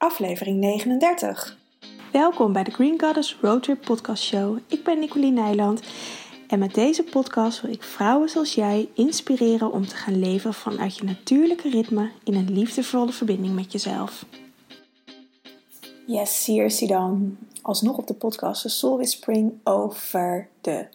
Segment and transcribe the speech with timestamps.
[0.00, 1.56] aflevering 39.
[2.12, 4.58] Welkom bij de Green Goddess Roadtrip Podcast Show.
[4.66, 5.82] Ik ben Nicoline Nijland
[6.48, 10.96] en met deze podcast wil ik vrouwen zoals jij inspireren om te gaan leven vanuit
[10.96, 14.24] je natuurlijke ritme in een liefdevolle verbinding met jezelf.
[16.06, 17.36] Yes, hier is hij dan.
[17.62, 20.86] Alsnog op de podcast de Soul Whispering over de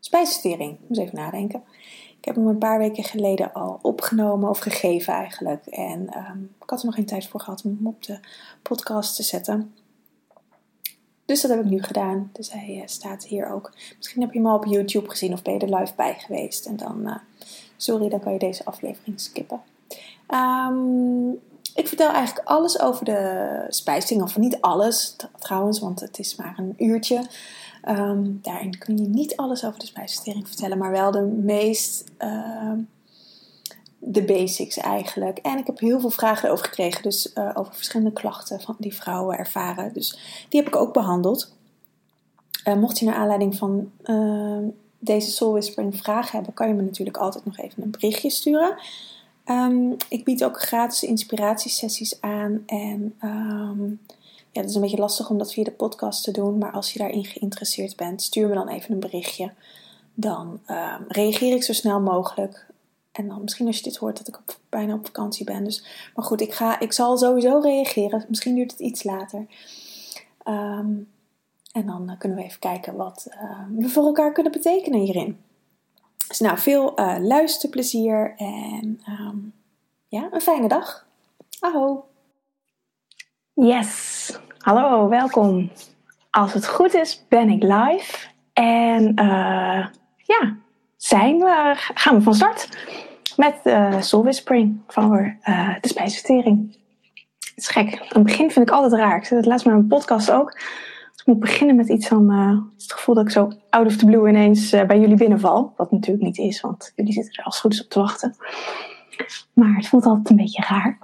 [0.00, 0.78] spijsvertering.
[0.86, 1.62] Moet even nadenken.
[2.22, 5.66] Ik heb hem een paar weken geleden al opgenomen of gegeven eigenlijk.
[5.66, 8.18] En ehm, ik had er nog geen tijd voor gehad om hem op de
[8.62, 9.74] podcast te zetten.
[11.24, 12.30] Dus dat heb ik nu gedaan.
[12.32, 13.72] Dus hij uh, staat hier ook.
[13.96, 16.66] Misschien heb je hem al op YouTube gezien of ben je er live bij geweest.
[16.66, 17.16] En dan, uh,
[17.76, 19.60] sorry, dan kan je deze aflevering skippen.
[20.28, 21.40] Um,
[21.74, 24.22] ik vertel eigenlijk alles over de spijsing.
[24.22, 27.26] Of niet alles trouwens, want het is maar een uurtje.
[27.88, 32.04] Um, daarin kun je niet alles over de spijsvertering vertellen, maar wel de meest.
[32.18, 32.72] Uh,
[34.04, 35.38] de basics eigenlijk.
[35.38, 38.94] En ik heb heel veel vragen over gekregen, dus uh, over verschillende klachten van die
[38.94, 39.92] vrouwen ervaren.
[39.92, 40.18] Dus
[40.48, 41.52] die heb ik ook behandeld.
[42.68, 44.58] Uh, mocht je naar aanleiding van uh,
[44.98, 48.76] deze Soul Whispering vragen hebben, kan je me natuurlijk altijd nog even een berichtje sturen.
[50.08, 52.62] Ik bied ook gratis inspiratiesessies aan.
[52.66, 53.18] En
[54.52, 56.58] ja, het is een beetje lastig om dat via de podcast te doen.
[56.58, 59.52] Maar als je daarin geïnteresseerd bent, stuur me dan even een berichtje.
[60.14, 62.66] Dan um, reageer ik zo snel mogelijk.
[63.12, 65.64] En dan misschien als je dit hoort dat ik bijna op vakantie ben.
[65.64, 68.24] Dus, maar goed, ik, ga, ik zal sowieso reageren.
[68.28, 69.46] Misschien duurt het iets later.
[70.48, 71.10] Um,
[71.72, 75.40] en dan uh, kunnen we even kijken wat uh, we voor elkaar kunnen betekenen hierin.
[76.28, 79.02] Dus nou, veel uh, luisterplezier en
[80.08, 81.06] ja, een fijne dag.
[81.60, 82.04] Aho!
[83.54, 85.70] Yes, hallo, welkom.
[86.30, 88.28] Als het goed is, ben ik live.
[88.52, 89.14] En
[90.16, 90.56] ja,
[90.96, 92.68] zijn we, gaan we van start
[93.36, 96.78] met de Soul Whispering van uh, de spijsvertering.
[97.38, 98.00] Het is gek.
[98.00, 99.16] Aan het begin vind ik altijd raar.
[99.16, 100.50] Ik zeg het laatst in mijn podcast ook.
[101.16, 104.06] Ik moet beginnen met iets van uh, het gevoel dat ik zo out of the
[104.06, 105.72] blue ineens uh, bij jullie binnenval.
[105.76, 108.36] Wat natuurlijk niet is, want jullie zitten er als het goed is op te wachten.
[109.52, 110.98] Maar het voelt altijd een beetje raar.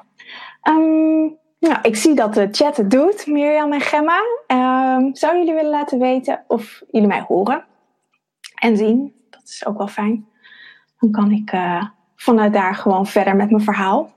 [0.63, 4.19] Um, nou, ik zie dat de chat het doet, Mirjam en Gemma.
[4.47, 7.65] Um, zouden jullie willen laten weten of jullie mij horen
[8.55, 9.15] en zien?
[9.31, 10.29] Dat is ook wel fijn.
[10.99, 11.85] Dan kan ik uh,
[12.17, 14.11] vanuit daar gewoon verder met mijn verhaal.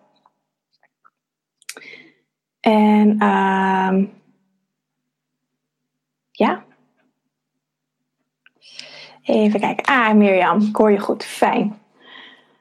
[2.60, 4.06] En uh,
[6.32, 6.64] ja.
[9.22, 9.86] Even kijken.
[9.86, 11.24] Ah, Mirjam, ik hoor je goed.
[11.24, 11.80] Fijn.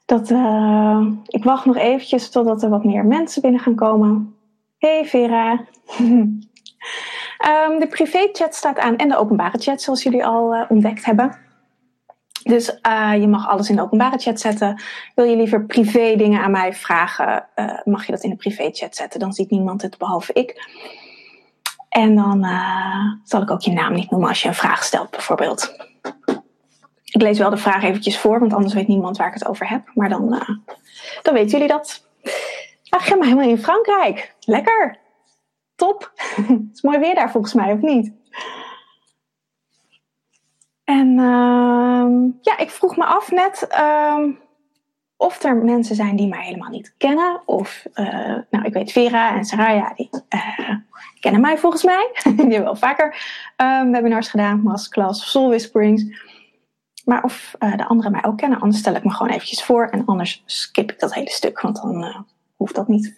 [0.05, 4.35] Dat, uh, ik wacht nog eventjes totdat er wat meer mensen binnen gaan komen.
[4.81, 5.67] Hey Vera.
[5.99, 6.41] um,
[7.81, 11.39] de privé-chat staat aan en de openbare chat, zoals jullie al uh, ontdekt hebben.
[12.43, 14.83] Dus uh, je mag alles in de openbare chat zetten.
[15.15, 18.71] Wil je liever privé dingen aan mij vragen, uh, mag je dat in de privé
[18.73, 19.21] chat zetten.
[19.21, 20.71] Dan ziet niemand het behalve ik.
[21.89, 22.47] En dan
[23.25, 25.75] zal ik ook je naam niet noemen als je een vraag stelt, bijvoorbeeld.
[27.05, 29.69] Ik lees wel de vraag eventjes voor, want anders weet niemand waar ik het over
[29.69, 29.91] heb.
[29.95, 30.29] Maar dan,
[31.23, 32.09] dan weten jullie dat.
[32.91, 34.35] Ach, helemaal in Frankrijk.
[34.41, 34.99] Lekker.
[35.75, 36.13] Top.
[36.37, 38.13] het is mooi weer daar volgens mij, of niet?
[40.85, 44.27] En uh, ja, ik vroeg me af net uh,
[45.17, 47.43] of er mensen zijn die mij helemaal niet kennen.
[47.47, 50.77] Of, uh, nou, ik weet Vera en Saraya, die uh,
[51.21, 52.11] kennen mij volgens mij.
[52.23, 53.17] die hebben wel vaker
[53.57, 56.29] um, webinars gedaan, masterclass of soul whisperings.
[57.05, 59.87] Maar of de anderen mij ook kennen, anders stel ik me gewoon eventjes voor.
[59.87, 62.27] En anders skip ik dat hele stuk, want dan
[62.61, 63.15] hoeft dat niet.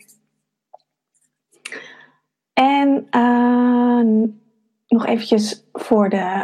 [2.53, 3.07] En
[4.87, 6.43] nog eventjes voor de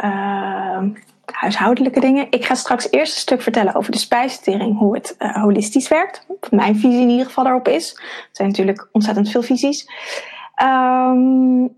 [1.25, 2.27] huishoudelijke dingen.
[2.29, 6.25] Ik ga straks eerst een stuk vertellen over de spijsvertering, hoe het uh, holistisch werkt.
[6.27, 7.93] Wat mijn visie in ieder geval daarop is.
[7.93, 9.89] Er zijn natuurlijk ontzettend veel visies.
[10.63, 11.77] Um,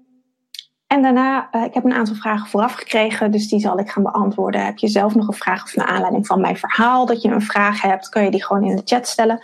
[0.92, 4.04] en daarna, uh, ik heb een aantal vragen vooraf gekregen, dus die zal ik gaan
[4.04, 4.66] beantwoorden.
[4.66, 7.42] Heb je zelf nog een vraag of naar aanleiding van mijn verhaal dat je een
[7.42, 9.40] vraag hebt, kan je die gewoon in de chat stellen.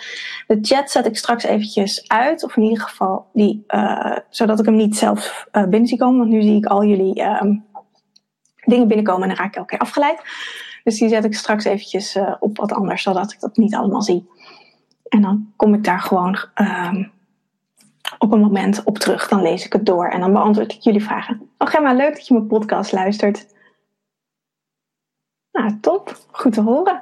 [0.47, 4.65] De chat zet ik straks eventjes uit, of in ieder geval die, uh, zodat ik
[4.65, 7.65] hem niet zelf binnen zie komen, want nu zie ik al jullie um,
[8.65, 10.21] dingen binnenkomen en dan raak ik elke keer afgeleid.
[10.83, 14.01] Dus die zet ik straks eventjes uh, op wat anders, zodat ik dat niet allemaal
[14.01, 14.29] zie.
[15.07, 16.93] En dan kom ik daar gewoon uh,
[18.17, 19.27] op een moment op terug.
[19.27, 21.49] Dan lees ik het door en dan beantwoord ik jullie vragen.
[21.57, 23.55] Oh Gemma, leuk dat je mijn podcast luistert.
[25.51, 26.17] Nou, top.
[26.31, 27.01] Goed te horen.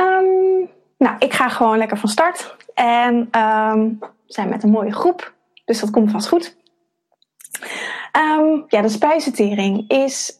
[0.00, 2.56] Um, nou, ik ga gewoon lekker van start.
[2.74, 5.34] En um, we zijn met een mooie groep,
[5.64, 6.56] dus dat komt vast goed.
[8.16, 10.38] Um, ja, de spijsvertering is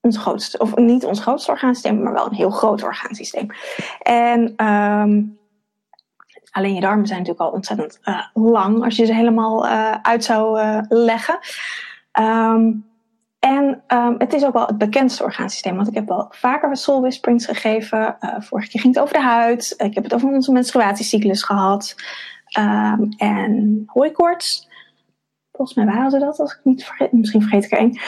[0.00, 3.46] ons grootste, of niet ons grootste orgaansysteem, maar wel een heel groot orgaansysteem.
[4.02, 5.38] En um,
[6.56, 10.24] alleen je darmen zijn natuurlijk al ontzettend uh, lang als je ze helemaal uh, uit
[10.24, 11.38] zou uh, leggen.
[12.20, 12.84] Um,
[13.38, 15.76] en um, het is ook wel het bekendste orgaansysteem.
[15.76, 18.16] Want ik heb wel vaker soul whisperings gegeven.
[18.38, 19.74] vorige keer ging het over de huid.
[19.76, 21.94] Ik heb het over onze menstruatiecyclus gehad.
[22.58, 24.68] Um, en hooikoorts.
[25.52, 27.12] Volgens mij waren ze dat, als ik niet vergeet.
[27.12, 28.00] Misschien vergeet ik er één.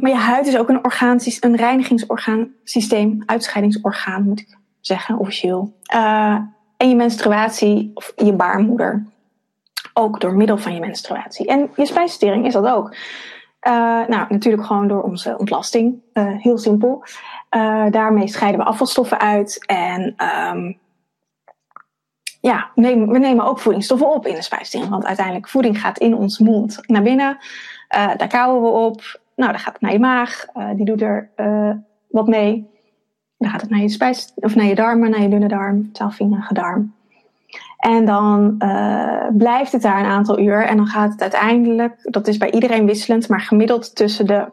[0.00, 5.76] Maar je huid is ook een, orgaansysteem, een reinigingsorgaansysteem, uitscheidingsorgaan moet ik zeggen, officieel.
[5.94, 6.38] Uh,
[6.84, 9.04] en je menstruatie, of je baarmoeder.
[9.92, 11.46] Ook door middel van je menstruatie.
[11.46, 12.94] En je spijsvertering is dat ook.
[13.68, 13.72] Uh,
[14.06, 16.02] nou, natuurlijk gewoon door onze ontlasting.
[16.14, 17.04] Uh, heel simpel.
[17.90, 19.66] daarmee scheiden we afvalstoffen uit.
[19.66, 20.14] En
[20.52, 20.78] um,
[22.40, 24.90] ja, we nemen, ook voedingsstoffen op in de spijsvertering.
[24.90, 27.38] Want uiteindelijk voeding gaat in ons mond naar binnen.
[27.88, 29.20] daar kauwen we op.
[29.36, 30.46] Nou, dan gaat naar je maag.
[30.74, 31.30] die doet er
[32.08, 32.73] wat mee.
[33.38, 36.54] Dan gaat het naar je spijs, of naar je darmen, naar je dunne darm, twaalfvingerige
[36.54, 36.94] darm.
[37.84, 40.66] En dan uh, blijft het daar een aantal uur.
[40.66, 44.46] En dan gaat het uiteindelijk, dat is bij iedereen wisselend, maar gemiddeld tussen de.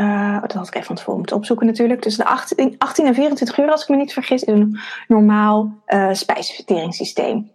[0.00, 2.00] Uh, dat had ik even van tevoren moeten opzoeken natuurlijk.
[2.00, 4.78] Tussen de 18, 18 en 24 uur, als ik me niet vergis, is een
[5.08, 7.50] normaal uh, spijsverteringssysteem.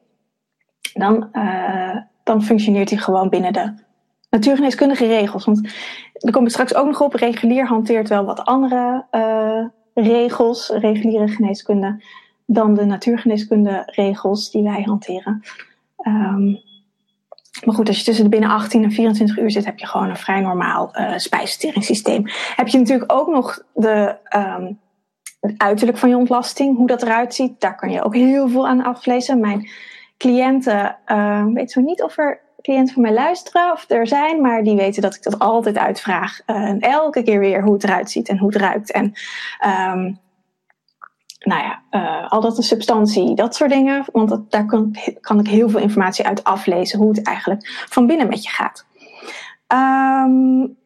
[0.93, 1.29] Dan,
[2.23, 3.73] dan functioneert hij gewoon binnen de
[4.29, 5.45] natuurgeneeskundige regels.
[5.45, 5.67] Want
[6.13, 7.13] er komen straks ook nog op.
[7.13, 9.05] Regulier hanteert wel wat andere
[9.99, 12.03] regels, reguliere geneeskunde,
[12.45, 15.41] dan de natuurgeneeskunde regels die wij hanteren.
[16.07, 16.61] Um,
[17.65, 20.09] maar goed, als je tussen de binnen 18 en 24 uur zit, heb je gewoon
[20.09, 22.23] een vrij normaal uh, spijsverteringssysteem.
[22.55, 24.79] Heb je natuurlijk ook nog de, um,
[25.39, 27.61] het uiterlijk van je ontlasting, hoe dat eruit ziet.
[27.61, 29.39] Daar kan je ook heel veel aan aflezen.
[29.39, 29.69] Mijn
[30.17, 34.63] cliënten uh, weet zo niet of er cliënten van mij luisteren of er zijn, maar
[34.63, 36.39] die weten dat ik dat altijd uitvraag.
[36.45, 38.91] Uh, en elke keer weer hoe het eruit ziet en hoe het ruikt.
[38.91, 39.05] En
[39.65, 40.19] um,
[41.39, 44.05] nou ja, uh, al dat de substantie, dat soort dingen.
[44.11, 48.27] Want daar kan, kan ik heel veel informatie uit aflezen hoe het eigenlijk van binnen
[48.27, 48.85] met je gaat.
[49.67, 50.77] Um,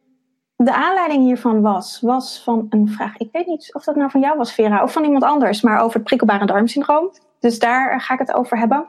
[0.56, 3.18] de aanleiding hiervan was, was van een vraag.
[3.18, 5.80] Ik weet niet of dat nou van jou was, Vera, of van iemand anders, maar
[5.80, 7.12] over het prikkelbare darmsyndroom.
[7.40, 8.88] Dus daar ga ik het over hebben.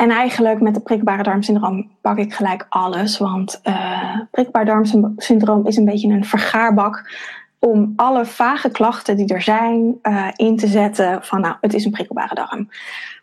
[0.00, 3.18] En eigenlijk met de prikbare darmsyndroom pak ik gelijk alles.
[3.18, 7.10] Want uh, prikbaar darmsyndroom is een beetje een vergaarbak
[7.58, 11.84] om alle vage klachten die er zijn uh, in te zetten van nou, het is
[11.84, 12.68] een prikkelbare darm.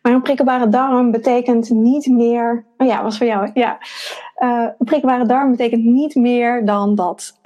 [0.02, 3.78] Maar een prikkelbare darm betekent niet meer, oh ja, was voor jou, ja.
[4.44, 7.40] Uh, een prikkelbare darm betekent niet meer dan dat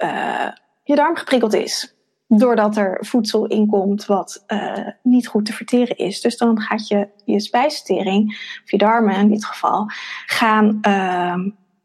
[0.82, 1.94] je darm geprikkeld is
[2.38, 6.20] doordat er voedsel inkomt wat uh, niet goed te verteren is.
[6.20, 8.28] Dus dan gaat je, je spijsvertering,
[8.64, 9.86] of je darmen in dit geval,
[10.26, 11.34] gaan uh,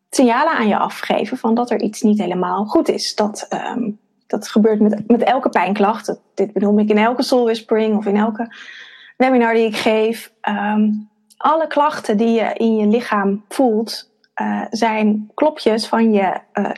[0.10, 3.16] signalen aan je afgeven van dat er iets niet helemaal goed is.
[3.16, 6.20] Dat, um, dat gebeurt met, met elke pijnklacht.
[6.34, 8.56] Dit bedoel ik in elke soul whispering of in elke
[9.18, 10.34] webinar die ik geef.
[10.50, 14.12] Um, alle klachten die je in je lichaam voelt,
[14.42, 16.70] uh, zijn klopjes van je uh,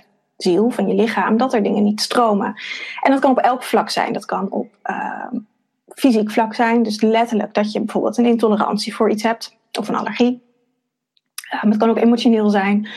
[0.44, 2.56] ziel, van je lichaam, dat er dingen niet stromen.
[3.01, 4.13] En dat kan op elk vlak zijn.
[4.13, 5.25] Dat kan op uh,
[5.88, 9.95] fysiek vlak zijn, dus letterlijk dat je bijvoorbeeld een intolerantie voor iets hebt of een
[9.95, 10.41] allergie.
[11.53, 12.88] Uh, het kan ook emotioneel zijn,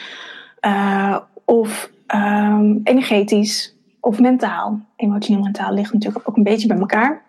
[0.67, 4.81] uh, of um, energetisch, of mentaal.
[4.97, 7.23] Emotioneel mentaal ligt natuurlijk ook een beetje bij elkaar.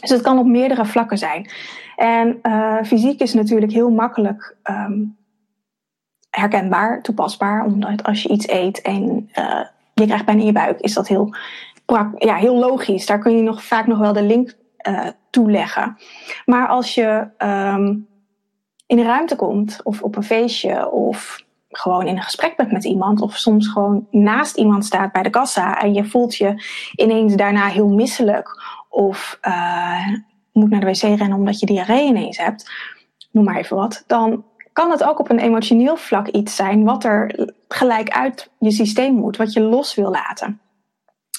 [0.00, 1.50] Dus het kan op meerdere vlakken zijn.
[1.96, 4.56] En uh, fysiek is natuurlijk heel makkelijk
[6.30, 7.64] herkenbaar, toepasbaar.
[7.64, 9.60] Omdat als je iets eet en uh,
[9.94, 11.34] je krijgt pijn in je buik, is dat heel,
[12.18, 13.06] ja, heel logisch.
[13.06, 14.54] Daar kun je nog vaak nog wel de link
[14.88, 15.96] uh, toeleggen.
[16.44, 18.08] Maar als je um,
[18.86, 22.84] in een ruimte komt, of op een feestje, of gewoon in een gesprek bent met
[22.84, 27.34] iemand, of soms gewoon naast iemand staat bij de kassa en je voelt je ineens
[27.34, 30.08] daarna heel misselijk, of uh,
[30.52, 32.70] moet naar de wc rennen omdat je diarree ineens hebt,
[33.30, 34.44] noem maar even wat, dan
[34.80, 39.14] kan het ook op een emotioneel vlak iets zijn wat er gelijk uit je systeem
[39.14, 40.60] moet, wat je los wil laten.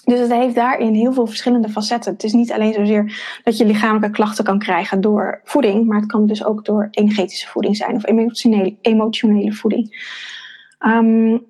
[0.05, 2.13] Dus het heeft daarin heel veel verschillende facetten.
[2.13, 6.11] Het is niet alleen zozeer dat je lichamelijke klachten kan krijgen door voeding, maar het
[6.11, 10.15] kan dus ook door energetische voeding zijn of emotionele, emotionele voeding.
[10.79, 11.45] Um,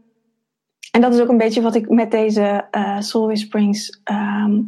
[0.91, 4.65] en dat is ook een beetje wat ik met deze uh, Soul Whisperings um,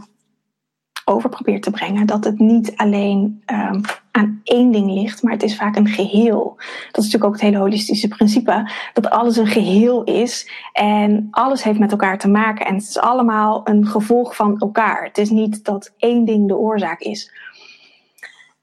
[1.05, 2.05] over probeer te brengen.
[2.05, 3.81] Dat het niet alleen um,
[4.11, 6.53] aan één ding ligt, maar het is vaak een geheel.
[6.57, 8.71] Dat is natuurlijk ook het hele holistische principe.
[8.93, 12.65] Dat alles een geheel is en alles heeft met elkaar te maken.
[12.65, 15.03] En het is allemaal een gevolg van elkaar.
[15.03, 17.31] Het is niet dat één ding de oorzaak is.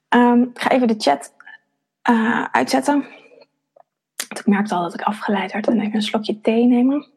[0.09, 1.33] Um, ik ga even de chat
[2.09, 3.05] uh, uitzetten.
[4.27, 7.07] Want ik merkte al dat ik afgeleid werd en even een slokje thee nemen.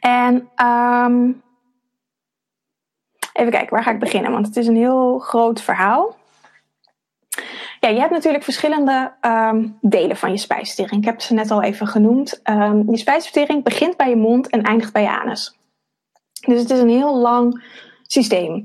[0.00, 1.42] En um,
[3.34, 4.32] Even kijken, waar ga ik beginnen?
[4.32, 6.16] Want het is een heel groot verhaal.
[7.80, 11.00] Ja, je hebt natuurlijk verschillende ehm, delen van je spijsvertering.
[11.00, 12.40] Ik heb ze net al even genoemd.
[12.44, 15.58] Um, je spijsvertering begint bij je mond en eindigt bij je anus.
[16.46, 17.64] Dus het is een heel lang
[18.06, 18.64] systeem.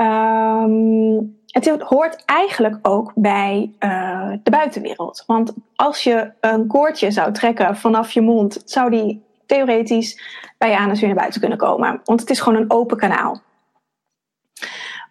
[0.00, 5.24] Um, het hoort eigenlijk ook bij uh, de buitenwereld.
[5.26, 10.20] Want als je een koordje zou trekken vanaf je mond, zou die theoretisch
[10.58, 12.00] bij je anus weer naar buiten kunnen komen.
[12.04, 13.40] Want het is gewoon een open kanaal.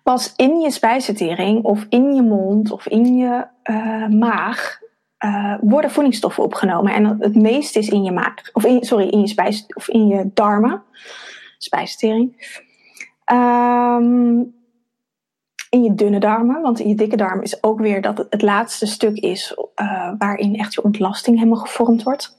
[0.05, 4.79] Pas in je spijsvertering of in je mond of in je uh, maag
[5.25, 6.93] uh, worden voedingsstoffen opgenomen.
[6.93, 10.07] En het meeste is in je maag, of in, sorry, in je spijs, of in
[10.07, 10.83] je darmen,
[11.57, 12.33] spijsvertering.
[13.33, 14.53] Um,
[15.69, 18.85] in je dunne darmen, want in je dikke darm is ook weer dat het, laatste
[18.85, 22.37] stuk is uh, waarin echt je ontlasting helemaal gevormd wordt.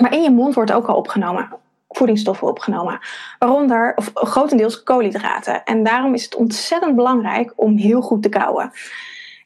[0.00, 1.48] Maar in je mond wordt ook al opgenomen,
[1.88, 2.98] voedingsstoffen opgenomen,
[3.38, 5.64] waaronder of grotendeels koolhydraten.
[5.64, 8.72] En daarom is het ontzettend belangrijk om heel goed te kouwen.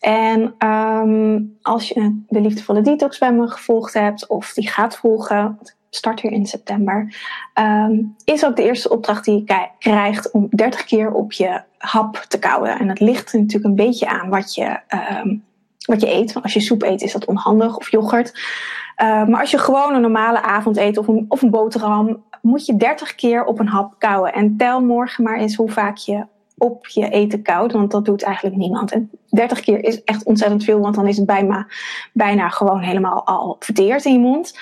[0.02, 5.58] En um, als je de liefdevolle detox bij me gevolgd hebt of die gaat volgen,
[5.90, 7.14] start weer in september,
[7.54, 12.16] um, is ook de eerste opdracht die je krijgt om 30 keer op je hap
[12.16, 12.78] te kouwen.
[12.78, 14.78] En dat ligt natuurlijk een beetje aan wat je,
[15.24, 15.44] um,
[15.86, 16.42] wat je eet.
[16.42, 18.40] Als je soep eet is dat onhandig of yoghurt.
[18.96, 22.76] Maar als je gewoon een normale avond eet of een, of een boterham, moet je
[22.76, 24.32] 30 keer op een hap kouwen.
[24.32, 26.26] En tel morgen maar eens hoe vaak je
[26.58, 28.92] op je eten koud, want dat doet eigenlijk niemand.
[28.92, 31.66] En 30 keer is echt ontzettend veel, want dan is het bijna,
[32.12, 34.58] bijna gewoon helemaal al verteerd in je mond.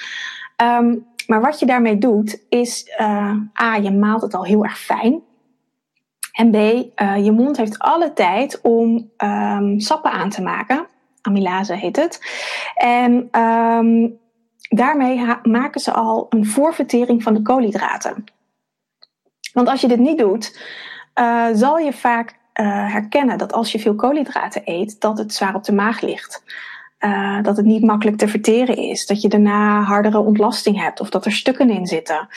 [0.63, 4.79] Um, maar wat je daarmee doet, is uh, A, je maalt het al heel erg
[4.79, 5.21] fijn.
[6.33, 10.87] En B, uh, je mond heeft alle tijd om um, sappen aan te maken.
[11.23, 12.21] Amylase heet het.
[12.75, 14.19] En um,
[14.77, 18.25] daarmee maken ze al een voorvertering van de koolhydraten.
[19.53, 20.61] Want als je dit niet doet,
[21.15, 25.65] uh, zal je vaak herkennen dat als je veel koolhydraten eet, dat het zwaar op
[25.65, 26.43] de maag ligt.
[27.01, 29.07] Uh, dat het niet makkelijk te verteren is.
[29.07, 32.29] Dat je daarna hardere ontlasting hebt of dat er stukken in zitten.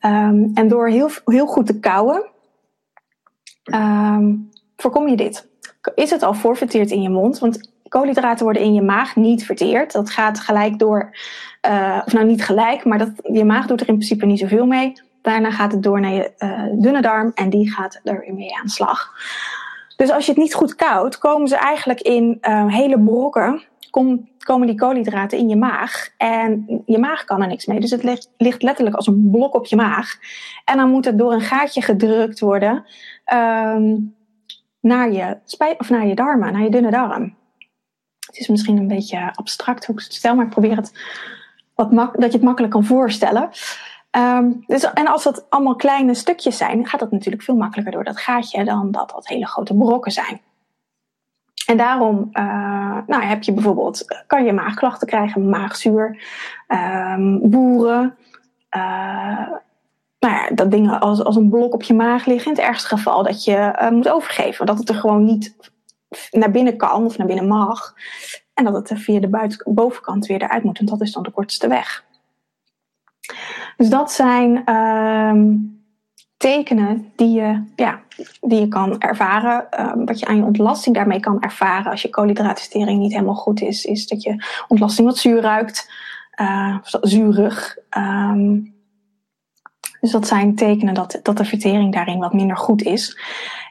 [0.00, 2.26] Um, en door heel, heel goed te kouwen,
[3.64, 5.48] um, voorkom je dit.
[5.94, 7.38] Is het al voorverteerd in je mond?
[7.38, 9.92] Want koolhydraten worden in je maag niet verteerd.
[9.92, 11.16] Dat gaat gelijk door,
[11.68, 14.66] uh, of nou niet gelijk, maar dat, je maag doet er in principe niet zoveel
[14.66, 14.92] mee.
[15.22, 18.56] Daarna gaat het door naar je uh, dunne darm en die gaat er weer mee
[18.56, 19.12] aan slag.
[19.96, 23.62] Dus als je het niet goed koudt, komen ze eigenlijk in uh, hele brokken
[23.96, 26.08] kom, komen die koolhydraten in je maag.
[26.16, 27.80] En je maag kan er niks mee.
[27.80, 30.18] Dus het ligt, ligt, letterlijk als een blok op je maag.
[30.64, 32.84] En dan moet het door een gaatje gedrukt worden
[33.34, 34.14] um,
[34.80, 37.34] naar, je spij of naar je darmen, naar je dunne darm.
[38.26, 40.92] Het is misschien een beetje abstract hoe ik het stel, maar ik probeer het
[41.74, 43.50] wat mak dat je het makkelijk kan voorstellen.
[44.10, 48.04] Um, dus, en als dat allemaal kleine stukjes zijn, gaat dat natuurlijk veel makkelijker door
[48.04, 50.40] dat gaatje dan dat dat hele grote brokken zijn.
[51.66, 56.22] En daarom uh, nou, heb je bijvoorbeeld, kan je maagklachten krijgen, maagzuur,
[56.68, 58.16] um, boeren.
[58.76, 59.48] Uh,
[60.18, 62.50] nou ja, dat dingen als, als een blok op je maag liggen.
[62.50, 64.66] In het ergste geval dat je uh, moet overgeven.
[64.66, 65.54] Dat het er gewoon niet
[66.30, 67.94] naar binnen kan of naar binnen mag.
[68.54, 70.78] En dat het er via de buiten, bovenkant weer eruit moet.
[70.78, 72.04] En dat is dan de kortste weg.
[73.76, 75.80] Dus dat zijn um,
[76.36, 78.00] tekenen die je, ja,
[78.40, 79.66] die je kan ervaren.
[80.04, 83.84] Wat je aan je ontlasting daarmee kan ervaren als je koolhydraatvertering niet helemaal goed is,
[83.84, 85.90] is dat je ontlasting wat zuur ruikt,
[86.40, 87.76] uh, zuurig.
[87.98, 88.75] Um,
[90.06, 93.18] dus dat zijn tekenen dat, dat de vertering daarin wat minder goed is.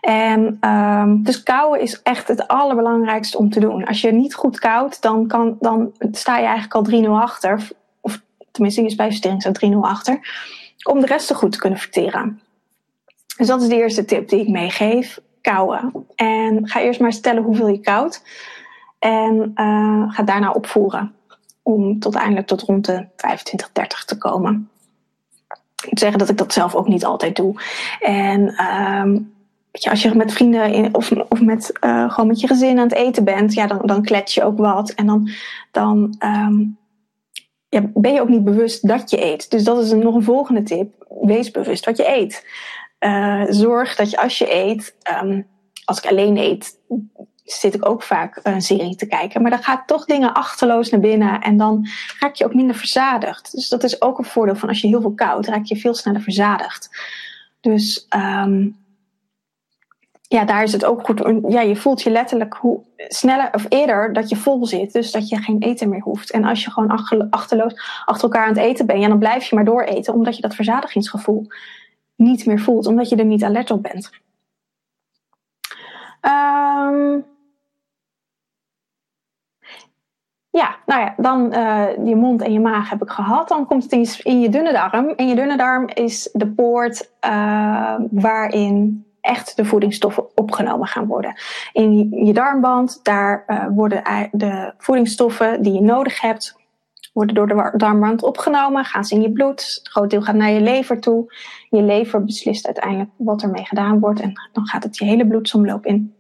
[0.02, 3.86] En um, dus kouwen is echt het allerbelangrijkste om te doen.
[3.86, 7.68] Als je niet goed koudt, dan, kan, dan sta je eigenlijk al 3-0 achter.
[8.02, 10.20] Of tenminste, in je spijsvertering staat 3-0 achter.
[10.84, 12.42] Om de rest te goed te kunnen verteren.
[13.38, 15.20] Dus dat is de eerste tip die ik meegeef.
[15.42, 16.06] Kouwen.
[16.16, 18.24] En ga eerst maar stellen hoeveel je koudt.
[19.00, 21.16] En uh, ga daarna opvoeren.
[21.62, 24.70] Om tot eindelijk tot rond de 25, 30 te komen.
[25.90, 27.62] Moet zeggen dat ik dat zelf ook niet altijd doe.
[28.00, 29.34] En um,
[29.72, 32.88] je, als je met vrienden in, of, of met, uh, gewoon met je gezin aan
[32.88, 34.90] het eten bent, ja, dan, dan klets je ook wat.
[34.90, 35.30] En dan,
[35.72, 36.16] dan
[37.70, 39.52] ja, ben je ook niet bewust dat je eet.
[39.52, 41.06] Dus dat is een, nog een volgende tip.
[41.22, 42.46] Wees bewust wat je eet.
[43.00, 45.48] Uh, zorg dat je als je eet, um,
[45.86, 46.80] als ik alleen eet,
[47.46, 49.42] zit ik ook vaak een serie te kijken.
[49.42, 51.88] Maar dan gaat toch dingen achterloos naar binnen en dan
[52.20, 53.52] raak je ook minder verzadigd.
[53.52, 55.94] Dus dat is ook een voordeel van als je heel veel koud, raak je veel
[55.94, 56.90] sneller verzadigd.
[57.62, 58.76] Dus um,
[60.28, 61.22] ja, daar is het ook goed.
[61.48, 64.94] Ja, je voelt je letterlijk hoe sneller of eerder dat je vol zit.
[64.94, 66.32] Dus dat je geen eten meer hoeft.
[66.32, 67.74] En als je gewoon achterloos
[68.06, 70.42] achter elkaar aan het eten bent, ja, dan blijf je maar door eten, omdat je
[70.42, 71.48] dat verzadigingsgevoel
[72.16, 74.10] niet meer voelt, omdat je er niet alert op bent.
[76.22, 77.20] Ehm,
[80.56, 83.48] ja, nou ja, dan uh, je mond en je maag heb ik gehad.
[83.48, 85.10] Dan komt het in je, in je dunne darm.
[85.10, 91.36] En je dunne darm is de poort uh, waarin echt de voedingsstoffen opgenomen gaan worden.
[91.74, 96.58] In je darmband, daar uh, worden de voedingsstoffen die je nodig hebt,
[97.14, 99.82] worden door de darmband opgenomen, gaan ze in je bloed.
[99.84, 101.34] Een groot deel gaat naar je lever toe.
[101.70, 105.86] Je lever beslist uiteindelijk wat ermee gedaan wordt en dan gaat het je hele bloedsomloop
[105.86, 106.14] in.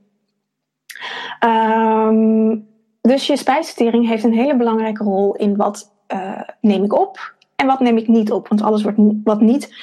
[1.45, 2.73] Um,
[3.07, 7.67] dus je spijsvertering heeft een hele belangrijke rol in wat uh, neem ik op en
[7.67, 8.47] wat neem ik niet op.
[8.47, 9.75] Want alles wordt, wat, niet,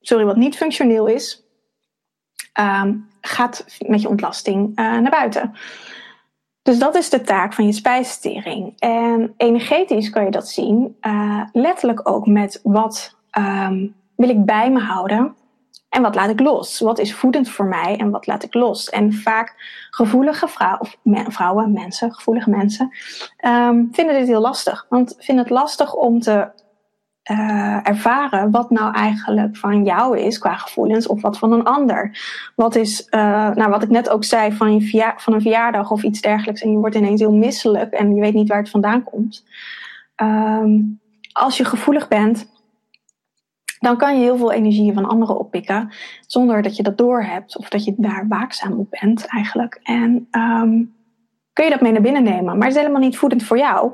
[0.00, 1.44] sorry, wat niet functioneel is,
[2.60, 5.54] um, gaat met je ontlasting uh, naar buiten.
[6.62, 8.72] Dus dat is de taak van je spijsvertering.
[8.78, 14.70] En energetisch kan je dat zien, uh, letterlijk ook met wat um, wil ik bij
[14.70, 15.36] me houden
[15.88, 16.78] en wat laat ik los?
[16.78, 18.90] Wat is voedend voor mij en wat laat ik los?
[18.90, 19.54] En vaak
[19.90, 20.88] gevoelige vrouwen,
[21.26, 22.90] of vrouwen, mensen, gevoelige mensen,
[23.46, 24.86] um, vinden dit heel lastig.
[24.88, 26.50] Want vinden het lastig om te
[27.30, 32.18] uh, ervaren wat nou eigenlijk van jou is qua gevoelens of wat van een ander.
[32.56, 36.02] Wat is, uh, nou wat ik net ook zei, van, je van een verjaardag of
[36.02, 39.02] iets dergelijks en je wordt ineens heel misselijk en je weet niet waar het vandaan
[39.02, 39.44] komt.
[40.22, 41.00] Um,
[41.32, 42.48] als je gevoelig bent,
[43.78, 45.92] dan kan je heel veel energie van anderen oppikken
[46.26, 49.80] zonder dat je dat doorhebt of dat je daar waakzaam op bent eigenlijk.
[49.82, 50.94] En um,
[51.52, 53.92] kun je dat mee naar binnen nemen, maar het is helemaal niet voedend voor jou.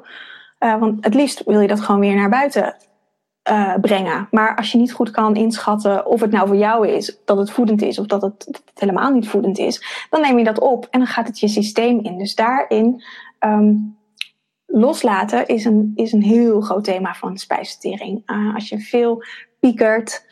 [0.59, 2.77] Uh, want het liefst wil je dat gewoon weer naar buiten
[3.51, 4.29] uh, brengen.
[4.31, 7.51] Maar als je niet goed kan inschatten of het nou voor jou is, dat het
[7.51, 10.99] voedend is of dat het, helemaal niet voedend is, dan neem je dat op en
[10.99, 12.19] dan gaat het je systeem in.
[12.19, 13.03] Dus daarin
[13.41, 13.97] um,
[14.73, 18.23] loslaten is een, is een heel groot thema van spijsvertering.
[18.27, 19.25] Uh, als je veel
[19.61, 20.31] piekert.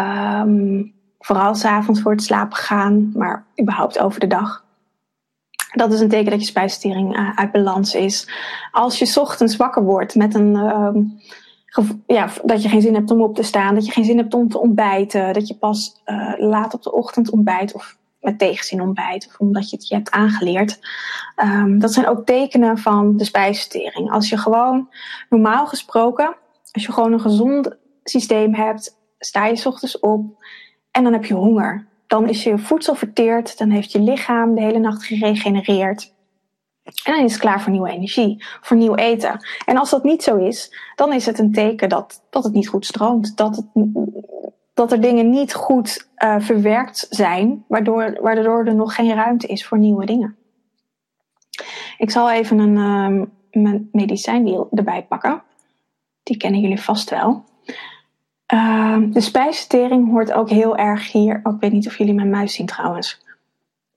[0.00, 4.64] Um, vooral s'avonds voor het slapen gaan, maar überhaupt over de dag.
[5.72, 8.28] Dat is een teken dat je spijsvertering uh, uit balans is.
[8.70, 10.54] Als je ochtends wakker wordt met een.
[10.54, 11.20] Um,
[12.06, 14.34] ja, dat je geen zin hebt om op te staan, dat je geen zin hebt
[14.34, 18.80] om te ontbijten, dat je pas uh, laat op de ochtend ontbijt of met tegenzin
[18.80, 20.78] ontbijt of omdat je het je hebt aangeleerd.
[21.36, 24.10] Um, dat zijn ook tekenen van de spijsvertering.
[24.10, 24.88] Als je gewoon
[25.28, 26.36] normaal gesproken,
[26.72, 30.44] als je gewoon een gezond systeem hebt, sta je ochtends op
[30.90, 31.88] en dan heb je honger.
[32.06, 36.14] Dan is je voedsel verteerd, dan heeft je lichaam de hele nacht geregenereerd.
[36.84, 39.46] En dan is het klaar voor nieuwe energie, voor nieuw eten.
[39.64, 42.68] En als dat niet zo is, dan is het een teken dat, dat het niet
[42.68, 43.36] goed stroomt.
[43.36, 43.66] Dat, het,
[44.80, 49.66] dat er dingen niet goed uh, verwerkt zijn, waardoor, waardoor er nog geen ruimte is
[49.66, 50.36] voor nieuwe dingen.
[51.98, 55.42] Ik zal even een uh, medicijnwiel erbij pakken.
[56.22, 57.44] Die kennen jullie vast wel.
[58.54, 61.40] Uh, de spijsvertering hoort ook heel erg hier.
[61.42, 63.22] Oh, ik weet niet of jullie mijn muis zien trouwens.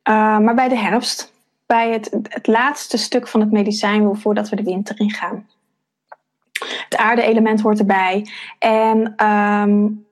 [0.09, 1.33] Uh, maar bij de herfst,
[1.65, 5.47] bij het, het laatste stuk van het medicijn voordat we de winter ingaan.
[6.59, 8.27] Het aarde-element hoort erbij.
[8.59, 10.05] En um,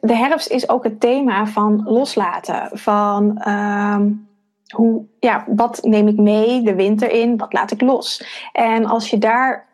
[0.00, 2.78] de herfst is ook het thema van loslaten.
[2.78, 4.28] Van um,
[4.74, 7.36] hoe, ja, wat neem ik mee de winter in?
[7.36, 8.24] Wat laat ik los?
[8.52, 9.66] En als je daar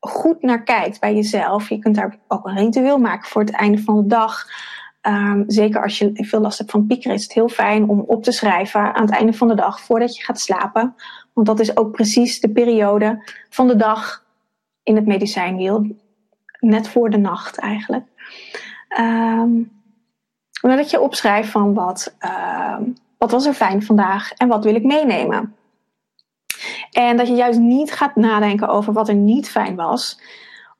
[0.00, 1.68] goed naar kijkt bij jezelf.
[1.68, 4.44] Je kunt daar ook een ritueel maken voor het einde van de dag.
[5.02, 8.22] Um, zeker als je veel last hebt van piekeren, is het heel fijn om op
[8.22, 10.94] te schrijven aan het einde van de dag voordat je gaat slapen.
[11.32, 14.24] Want dat is ook precies de periode van de dag
[14.82, 15.96] in het medicijnwiel.
[16.60, 18.06] Net voor de nacht eigenlijk.
[19.00, 19.72] Um,
[20.60, 22.16] dat je opschrijft van wat,
[22.78, 25.54] um, wat was er fijn vandaag en wat wil ik meenemen.
[26.90, 30.20] En dat je juist niet gaat nadenken over wat er niet fijn was,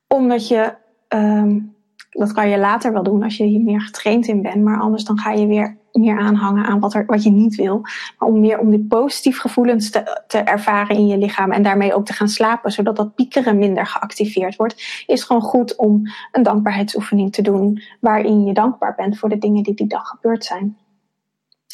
[0.09, 0.74] omdat je,
[1.09, 1.77] um,
[2.11, 5.05] dat kan je later wel doen als je hier meer getraind in bent, maar anders
[5.05, 7.80] dan ga je weer meer aanhangen aan wat, er, wat je niet wil.
[8.18, 11.94] Maar om meer om die positieve gevoelens te, te ervaren in je lichaam en daarmee
[11.94, 16.02] ook te gaan slapen, zodat dat piekeren minder geactiveerd wordt, is gewoon goed om
[16.33, 20.44] een dankbaarheidsoefening te doen waarin je dankbaar bent voor de dingen die die dag gebeurd
[20.44, 20.76] zijn.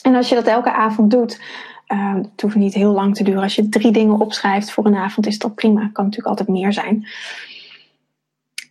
[0.02, 1.40] En als je dat elke avond doet,
[1.92, 3.42] uh, het hoeft niet heel lang te duren.
[3.42, 5.90] Als je drie dingen opschrijft voor een avond, is dat prima.
[5.92, 7.08] Kan natuurlijk altijd meer zijn.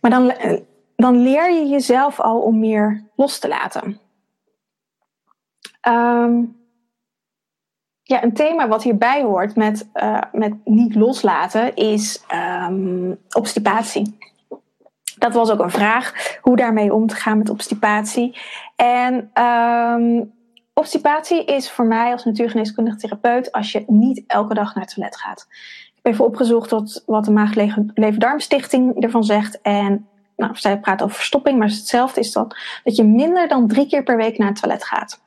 [0.00, 0.60] Maar dan, eh,
[0.96, 4.00] dan leer je jezelf al om meer los te laten.
[5.88, 6.58] Um,
[8.02, 12.24] ja, een thema wat hierbij hoort met, uh, met niet loslaten is
[12.68, 14.18] um, obstipatie.
[15.18, 18.38] Dat was ook een vraag, hoe daarmee om te gaan met obstipatie.
[18.76, 20.32] En um,
[20.80, 25.16] Obstipatie is voor mij als natuurgeneeskundig therapeut als je niet elke dag naar het toilet
[25.16, 25.46] gaat.
[25.50, 26.70] Ik heb even opgezocht
[27.06, 29.60] wat, de Maag-Lever-Darmstichting ervan zegt.
[29.60, 33.86] En nou, zij praat over verstopping, maar hetzelfde is dat, dat je minder dan drie
[33.86, 35.20] keer per week naar het toilet gaat.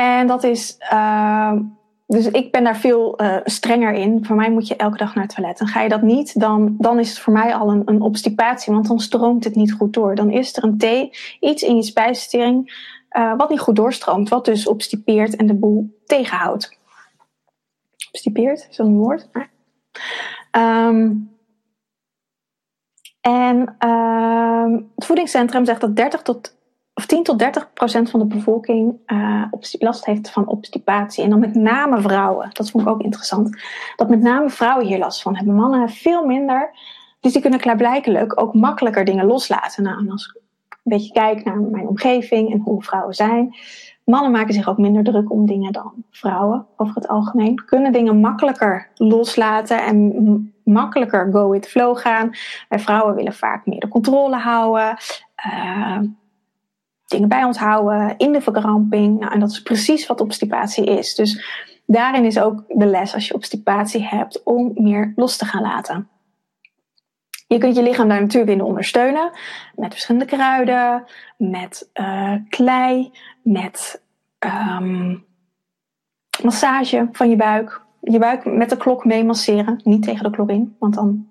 [0.00, 0.76] En dat is.
[0.92, 1.52] Uh,
[2.06, 4.24] dus ik ben daar veel uh, strenger in.
[4.24, 5.60] Voor mij moet je elke dag naar het toilet.
[5.60, 8.72] En ga je dat niet, dan, dan is het voor mij al een, een obstipatie.
[8.72, 10.14] Want dan stroomt het niet goed door.
[10.14, 11.10] Dan is er een thee,
[11.40, 12.88] iets in je spijsvertering.
[13.16, 14.28] Uh, wat niet goed doorstroomt.
[14.28, 16.78] Wat dus obstipeert en de boel tegenhoudt.
[18.08, 19.28] Obstipeert, een woord?
[20.56, 21.30] Um,
[23.20, 26.58] en uh, het voedingscentrum zegt dat 30 tot
[27.00, 29.44] of 10 tot 30 procent van de bevolking uh,
[29.78, 31.24] last heeft van obstipatie.
[31.24, 32.50] En dan met name vrouwen.
[32.52, 33.62] Dat vond ik ook interessant.
[33.96, 35.54] Dat met name vrouwen hier last van hebben.
[35.54, 36.70] Mannen veel minder.
[37.20, 39.82] Dus die kunnen klaarblijkelijk ook makkelijker dingen loslaten.
[39.82, 43.54] Nou, en als ik een beetje kijk naar mijn omgeving en hoe vrouwen zijn.
[44.04, 47.64] Mannen maken zich ook minder druk om dingen dan vrouwen over het algemeen.
[47.64, 52.30] Kunnen dingen makkelijker loslaten en makkelijker go with flow gaan.
[52.68, 54.96] Wij vrouwen willen vaak meer de controle houden.
[55.46, 55.98] Uh,
[57.10, 59.20] dingen bij ons houden, in de verkramping.
[59.20, 61.14] Nou, en dat is precies wat obstipatie is.
[61.14, 61.44] Dus
[61.86, 66.08] daarin is ook de les als je obstipatie hebt om meer los te gaan laten.
[67.46, 69.30] Je kunt je lichaam daar natuurlijk in ondersteunen
[69.74, 71.04] met verschillende kruiden,
[71.36, 73.10] met uh, klei,
[73.42, 74.02] met
[74.38, 75.24] um,
[76.42, 77.82] massage van je buik.
[78.00, 81.28] Je buik met de klok mee masseren, niet tegen de klok in, want dan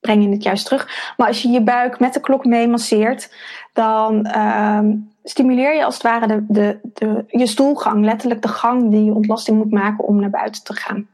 [0.00, 1.12] breng je het juist terug.
[1.16, 3.34] Maar als je je buik met de klok mee masseert,
[3.72, 8.90] dan um, stimuleer je als het ware de, de, de, je stoelgang, letterlijk de gang
[8.90, 11.08] die je ontlasting moet maken om naar buiten te gaan.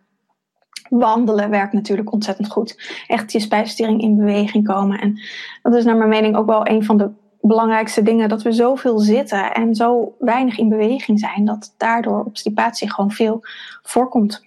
[0.89, 3.03] Wandelen werkt natuurlijk ontzettend goed.
[3.07, 5.01] Echt je spijsvertering in beweging komen.
[5.01, 5.21] En
[5.63, 8.29] dat is naar mijn mening ook wel een van de belangrijkste dingen.
[8.29, 11.45] Dat we zoveel zitten en zo weinig in beweging zijn.
[11.45, 13.41] Dat daardoor obstipatie gewoon veel
[13.83, 14.43] voorkomt.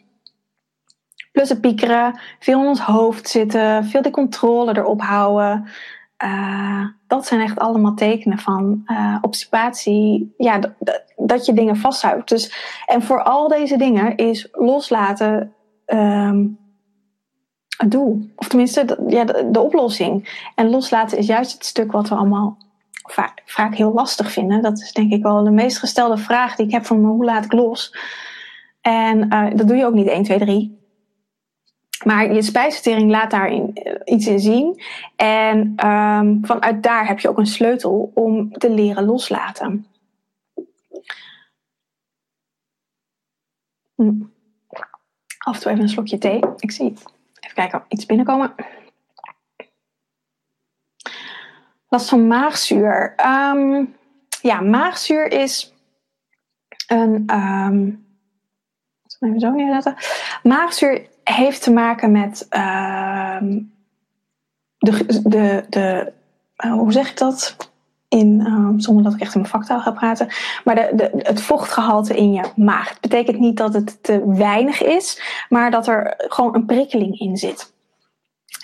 [1.31, 5.67] Plus het piekeren, veel in ons hoofd zitten, veel de controle erop houden.
[6.23, 10.19] Uh, dat zijn echt allemaal tekenen van uh.
[10.37, 10.59] Ja,
[11.15, 12.29] dat je dingen vasthoudt.
[12.29, 12.53] Dus,
[12.85, 15.53] en voor al deze dingen is loslaten
[15.85, 16.57] um,
[17.77, 18.29] het doel.
[18.35, 20.45] Of tenminste, ja, de, oplossing.
[20.55, 22.57] En loslaten is juist het stuk wat we allemaal
[23.45, 24.61] vaak, heel lastig vinden.
[24.61, 27.45] Dat is denk ik wel de meest gestelde vraag die ik heb van hoe laat
[27.45, 27.97] ik los?
[28.81, 30.76] En uh, dat doe je ook niet 1, 2, 3.
[32.05, 34.81] Maar je spijsvertering laat daarin eh, iets in zien.
[35.15, 39.87] En um, vanuit daar heb je ook een sleutel om te leren loslaten.
[43.95, 44.11] Hm.
[45.37, 46.39] Af en toe even een slokje thee.
[46.57, 46.93] Ik zie.
[47.39, 48.55] Even kijken, iets binnenkomen.
[51.89, 53.15] Last van maagzuur.
[53.25, 53.95] Um,
[54.41, 55.73] ja, maagzuur is
[56.87, 57.35] een.
[57.35, 58.05] Um,
[59.19, 59.95] even zo neerzetten.
[60.43, 63.37] Maagzuur heeft te maken met uh,
[64.77, 66.13] de, de, de
[66.65, 67.55] uh, hoe zeg ik dat?
[68.07, 70.27] In, uh, zonder dat ik echt in mijn vaktaal ga praten.
[70.63, 72.89] Maar de, de, het vochtgehalte in je maag.
[72.89, 77.37] Het betekent niet dat het te weinig is, maar dat er gewoon een prikkeling in
[77.37, 77.73] zit.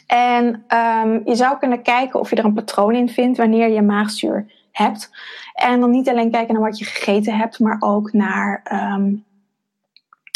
[0.08, 3.82] En um, je zou kunnen kijken of je er een patroon in vindt wanneer je
[3.82, 5.10] maagzuur hebt.
[5.54, 8.62] En dan niet alleen kijken naar wat je gegeten hebt, maar ook naar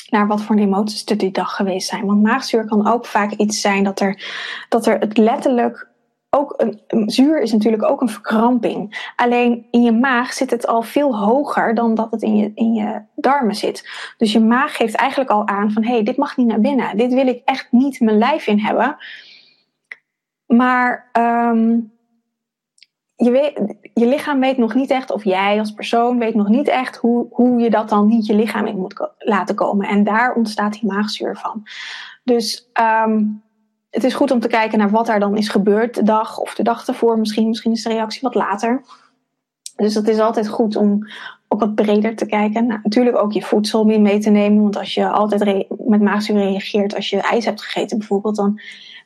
[0.10, 2.06] naar wat voor emoties er die dag geweest zijn.
[2.06, 4.24] Want maagzuur kan ook vaak iets zijn dat er,
[4.70, 5.88] dat er het letterlijk
[6.30, 9.12] ook een, zuur is natuurlijk ook een verkramping.
[9.16, 12.74] Alleen in je maag zit het al veel hoger dan dat het in je, in
[12.74, 13.90] je darmen zit.
[14.18, 16.98] Dus je maag geeft eigenlijk al aan van hé, hey, dit mag niet naar binnen.
[16.98, 18.98] Dit wil ik echt niet mijn lijf in hebben.
[20.46, 21.97] Maar um,
[23.18, 26.68] je, weet, je lichaam weet nog niet echt, of jij als persoon weet nog niet
[26.68, 29.88] echt hoe, hoe je dat dan niet je lichaam in moet laten komen.
[29.88, 31.64] En daar ontstaat die maagzuur van.
[32.24, 32.70] Dus
[33.06, 33.44] um,
[33.90, 36.56] het is goed om te kijken naar wat daar dan is gebeurd de dag of
[36.56, 37.20] de dag ervoor.
[37.20, 38.82] Misschien, misschien is de reactie wat later.
[39.76, 41.08] Dus het is altijd goed om
[41.48, 42.68] ook wat breder te kijken.
[42.68, 44.62] Nou, natuurlijk ook je voedsel mee te nemen.
[44.62, 48.60] Want als je altijd met maagzuur reageert als je ijs hebt gegeten bijvoorbeeld, dan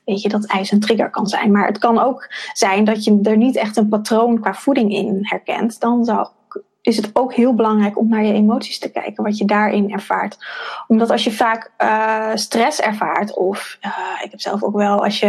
[0.06, 1.52] weet je dat ijs een trigger kan zijn.
[1.52, 5.18] Maar het kan ook zijn dat je er niet echt een patroon qua voeding in
[5.22, 5.80] herkent.
[5.80, 6.30] Dan
[6.82, 10.38] is het ook heel belangrijk om naar je emoties te kijken, wat je daarin ervaart.
[10.88, 15.20] Omdat als je vaak uh, stress ervaart, of uh, ik heb zelf ook wel als
[15.20, 15.28] je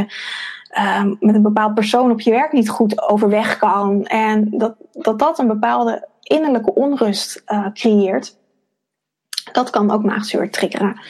[0.79, 4.07] uh, met een bepaald persoon op je werk niet goed overweg kan.
[4.07, 8.37] En dat dat, dat een bepaalde innerlijke onrust uh, creëert.
[9.53, 11.01] Dat kan ook maagzuur triggeren.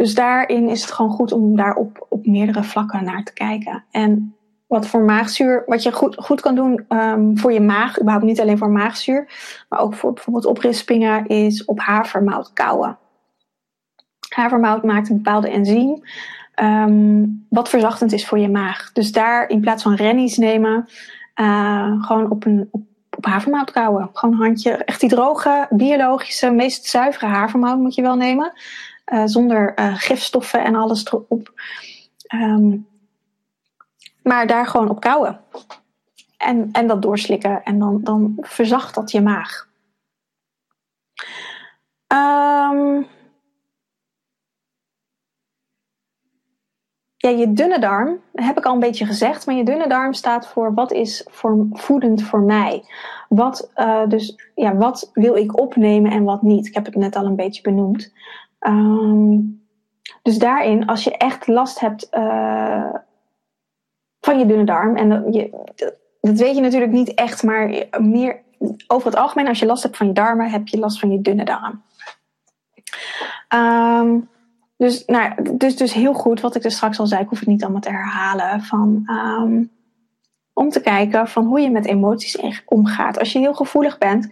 [0.00, 3.84] Dus daarin is het gewoon goed om daar op, op meerdere vlakken naar te kijken.
[3.90, 4.34] En
[4.66, 8.40] wat voor maagzuur, wat je goed, goed kan doen um, voor je maag, überhaupt niet
[8.40, 9.28] alleen voor maagzuur,
[9.68, 12.98] maar ook voor bijvoorbeeld oprispingen, is op havermout kouwen.
[14.28, 16.02] Havermout maakt een bepaalde enzym,
[16.62, 18.92] um, wat verzachtend is voor je maag.
[18.92, 20.88] Dus daar in plaats van rennies nemen,
[21.40, 22.82] uh, gewoon op een, op,
[23.16, 24.10] op havermout kouwen.
[24.12, 28.52] Gewoon een handje, echt die droge, biologische, meest zuivere havermout moet je wel nemen.
[29.10, 31.52] Uh, zonder uh, gifstoffen en alles erop.
[32.34, 32.88] Um,
[34.22, 35.40] maar daar gewoon op kouwen.
[36.36, 37.62] En, en dat doorslikken.
[37.64, 39.68] En dan, dan verzacht dat je maag.
[42.12, 43.06] Um,
[47.16, 50.48] ja, je dunne darm, heb ik al een beetje gezegd, maar je dunne darm staat
[50.48, 51.26] voor wat is
[51.72, 52.84] voedend voor mij.
[53.28, 56.66] Wat, uh, dus, ja, wat wil ik opnemen en wat niet.
[56.66, 58.12] Ik heb het net al een beetje benoemd.
[58.66, 59.64] Um,
[60.22, 62.94] dus daarin, als je echt last hebt uh,
[64.20, 65.50] van je dunne darm, en dat, je,
[66.20, 68.42] dat weet je natuurlijk niet echt, maar meer
[68.86, 71.20] over het algemeen, als je last hebt van je darmen, heb je last van je
[71.20, 71.82] dunne darm.
[73.54, 74.28] Um,
[74.76, 77.48] dus, nou, dus, dus heel goed, wat ik dus straks al zei, ik hoef het
[77.48, 78.60] niet allemaal te herhalen.
[78.60, 79.70] Van, um,
[80.52, 83.18] om te kijken van hoe je met emoties omgaat.
[83.18, 84.28] Als je heel gevoelig bent,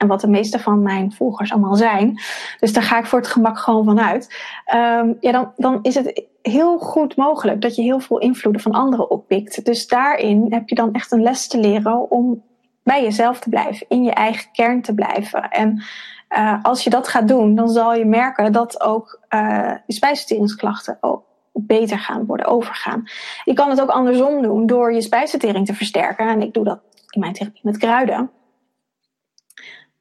[0.00, 2.20] en wat de meeste van mijn volgers allemaal zijn,
[2.60, 4.34] dus daar ga ik voor het gemak gewoon vanuit.
[4.74, 8.72] Um, ja, dan, dan is het heel goed mogelijk dat je heel veel invloeden van
[8.72, 9.64] anderen oppikt.
[9.64, 12.42] Dus daarin heb je dan echt een les te leren om
[12.82, 15.48] bij jezelf te blijven, in je eigen kern te blijven.
[15.48, 15.82] En
[16.30, 20.98] uh, als je dat gaat doen, dan zal je merken dat ook uh, je spijsverteringsklachten
[21.00, 23.02] ook beter gaan worden, overgaan.
[23.44, 26.28] Je kan het ook andersom doen door je spijsvertering te versterken.
[26.28, 28.30] En ik doe dat in mijn therapie met kruiden.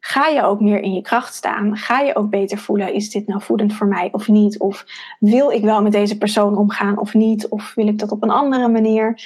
[0.09, 1.77] Ga je ook meer in je kracht staan?
[1.77, 4.59] Ga je ook beter voelen, is dit nou voedend voor mij of niet?
[4.59, 4.85] Of
[5.19, 7.47] wil ik wel met deze persoon omgaan of niet?
[7.47, 9.21] Of wil ik dat op een andere manier?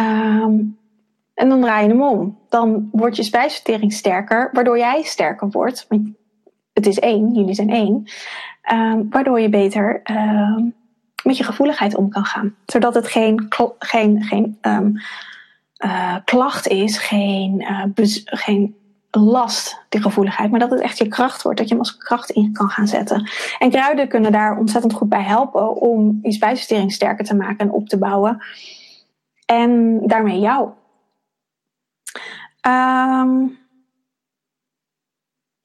[0.00, 0.78] Um,
[1.34, 2.38] en dan draai je hem om.
[2.48, 5.86] Dan wordt je spijsvertering sterker, waardoor jij sterker wordt.
[5.88, 6.08] Want
[6.72, 8.04] het is één, jullie zijn één.
[8.72, 10.74] Um, waardoor je beter um,
[11.22, 12.54] met je gevoeligheid om kan gaan.
[12.66, 13.46] Zodat het geen,
[13.78, 14.58] geen, geen
[15.84, 18.76] uh, klacht is, geen, uh, geen
[19.10, 20.50] last, die gevoeligheid.
[20.50, 22.88] Maar dat het echt je kracht wordt, dat je hem als kracht in kan gaan
[22.88, 23.30] zetten.
[23.58, 27.70] En kruiden kunnen daar ontzettend goed bij helpen om je spijsvertering sterker te maken en
[27.70, 28.42] op te bouwen.
[29.46, 30.70] En daarmee jou.
[32.68, 33.58] Um,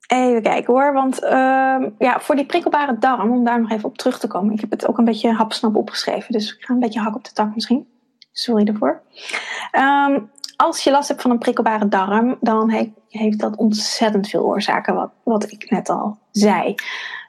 [0.07, 3.97] Even kijken hoor, want uh, ja, voor die prikkelbare darm, om daar nog even op
[3.97, 4.53] terug te komen.
[4.53, 7.23] Ik heb het ook een beetje hapsnap opgeschreven, dus ik ga een beetje hak op
[7.23, 7.87] de tak misschien.
[8.31, 9.01] Sorry daarvoor.
[9.71, 10.31] Um,
[10.63, 14.95] als je last hebt van een prikkelbare darm, dan he heeft dat ontzettend veel oorzaken,
[14.95, 16.75] wat, wat ik net al zei.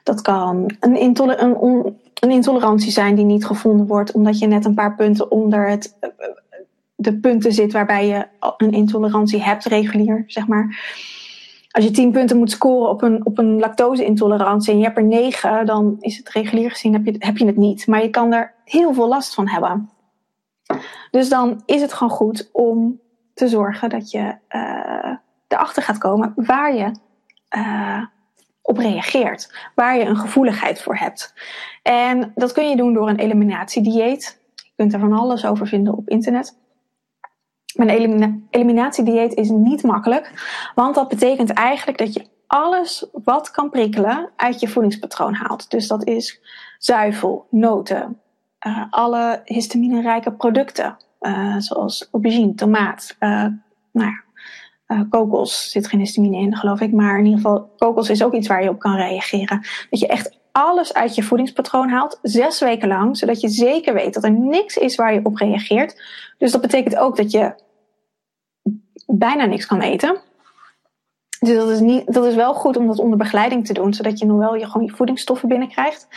[0.03, 4.73] Dat kan een, een, een intolerantie zijn die niet gevonden wordt, omdat je net een
[4.73, 5.97] paar punten onder het,
[6.95, 10.93] de punten zit waarbij je een intolerantie hebt, regulier, zeg maar
[11.75, 15.03] als je tien punten moet scoren op een, op een lactose-intolerantie en je hebt er
[15.03, 17.87] negen, dan is het regulier gezien heb je, heb je het niet.
[17.87, 19.89] Maar je kan er heel veel last van hebben.
[21.11, 22.99] Dus dan is het gewoon goed om
[23.35, 25.15] te zorgen dat je uh,
[25.47, 26.91] erachter gaat komen waar je
[27.57, 28.05] uh,
[28.61, 29.69] op reageert.
[29.75, 31.33] Waar je een gevoeligheid voor hebt.
[31.83, 34.41] En dat kun je doen door een eliminatiedieet.
[34.55, 36.57] Je kunt er van alles over vinden op internet.
[37.75, 40.31] Een elimina eliminatiedieet is niet makkelijk,
[40.75, 45.69] want dat betekent eigenlijk dat je alles wat kan prikkelen uit je voedingspatroon haalt.
[45.69, 46.41] Dus dat is
[46.77, 48.21] zuivel, noten,
[48.67, 53.45] uh, alle histaminerijke producten, uh, zoals aubergine, tomaat, uh,
[53.91, 54.23] nou ja,
[55.09, 58.47] kokos zit geen histamine in, geloof ik, maar in ieder geval kokos is ook iets
[58.47, 59.65] waar je op kan reageren.
[59.89, 64.13] Dat je echt alles uit je voedingspatroon haalt, zes weken lang, zodat je zeker weet
[64.13, 66.01] dat er niks is waar je op reageert.
[66.37, 67.53] Dus dat betekent ook dat je
[69.05, 70.17] bijna niks kan eten.
[71.39, 74.19] Dus dat is, niet, dat is wel goed om dat onder begeleiding te doen, zodat
[74.19, 76.07] je nog wel je, gewoon je voedingsstoffen binnenkrijgt.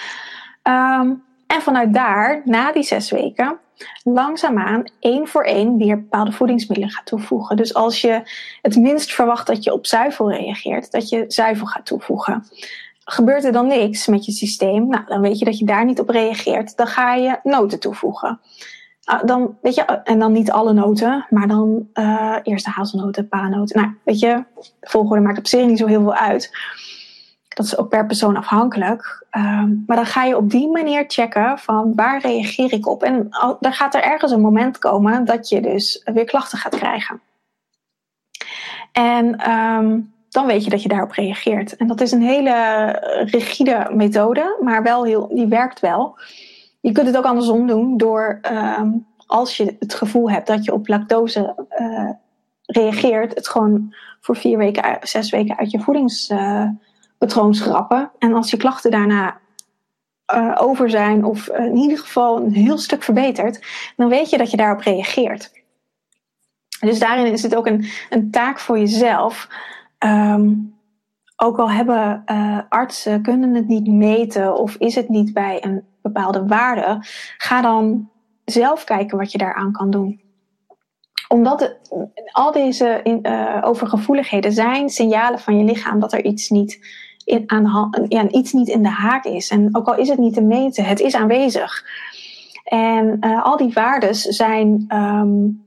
[0.62, 3.58] Um, en vanuit daar, na die zes weken,
[4.02, 7.56] langzaamaan één voor één weer bepaalde voedingsmiddelen gaat toevoegen.
[7.56, 8.22] Dus als je
[8.62, 12.44] het minst verwacht dat je op zuivel reageert, dat je zuivel gaat toevoegen.
[13.04, 16.00] Gebeurt er dan niks met je systeem, nou, dan weet je dat je daar niet
[16.00, 16.76] op reageert.
[16.76, 18.40] Dan ga je noten toevoegen.
[19.04, 23.28] Ah, dan, weet je, en dan niet alle noten, maar dan uh, eerst de hazelnoten,
[23.28, 23.80] paanoten.
[23.80, 26.50] Nou, weet je, de volgorde maakt op zich niet zo heel veel uit.
[27.58, 29.26] Dat is ook per persoon afhankelijk.
[29.30, 33.02] Um, maar dan ga je op die manier checken van waar reageer ik op.
[33.02, 33.28] En
[33.60, 37.20] dan gaat er ergens een moment komen dat je dus weer klachten gaat krijgen.
[38.92, 41.76] En um, dan weet je dat je daarop reageert.
[41.76, 42.52] En dat is een hele
[43.30, 46.18] rigide methode, maar wel heel, die werkt wel.
[46.80, 48.40] Je kunt het ook andersom doen door
[48.78, 52.10] um, als je het gevoel hebt dat je op lactose uh,
[52.66, 56.87] reageert, het gewoon voor vier weken, zes weken uit je voedingspatroon uh,
[57.50, 58.10] schrappen.
[58.18, 59.38] En als je klachten daarna
[60.34, 64.50] uh, over zijn, of in ieder geval een heel stuk verbeterd, dan weet je dat
[64.50, 65.52] je daarop reageert.
[66.80, 69.48] Dus daarin is het ook een, een taak voor jezelf.
[69.98, 70.54] Ehm,
[71.36, 75.84] ook al hebben uh, artsen kunnen het niet meten of is het niet bij een
[76.02, 76.98] bepaalde waarde,
[77.36, 78.10] ga dan
[78.44, 80.20] zelf kijken wat je daaraan kan doen.
[81.28, 81.78] Omdat
[82.32, 86.78] al deze uh, overgevoeligheden zijn signalen van je lichaam dat er iets niet
[87.28, 89.50] in, aan iets niet in de haak is.
[89.50, 91.84] En ook al is het niet te meten, het is aanwezig.
[92.64, 95.64] En uh, al die waardes zijn, um,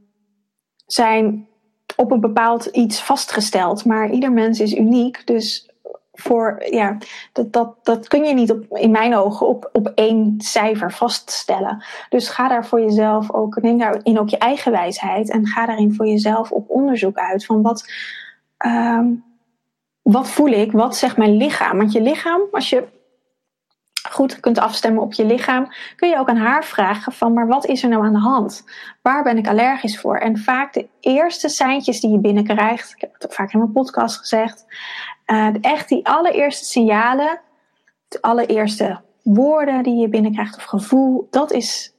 [0.85, 1.47] zijn
[1.95, 3.85] op een bepaald iets vastgesteld.
[3.85, 5.27] Maar ieder mens is uniek.
[5.27, 5.69] Dus
[6.13, 6.97] voor, ja,
[7.33, 11.83] dat, dat, dat kun je niet op, in mijn ogen op, op één cijfer vaststellen.
[12.09, 15.31] Dus ga daar voor jezelf ook, neem daarin ook je eigen wijsheid.
[15.31, 17.85] En ga daarin voor jezelf op onderzoek uit van wat.
[18.65, 19.30] Um,
[20.01, 20.71] wat voel ik?
[20.71, 21.77] Wat zegt mijn lichaam?
[21.77, 22.87] Want je lichaam, als je
[24.09, 27.65] goed kunt afstemmen op je lichaam, kun je ook aan haar vragen van, maar wat
[27.65, 28.63] is er nou aan de hand?
[29.01, 30.17] Waar ben ik allergisch voor?
[30.17, 33.71] En vaak de eerste seintjes die je binnenkrijgt, ik heb het ook vaak in mijn
[33.71, 34.65] podcast gezegd,
[35.25, 37.39] uh, echt die allereerste signalen,
[38.07, 41.93] de allereerste woorden die je binnenkrijgt of gevoel, dat is,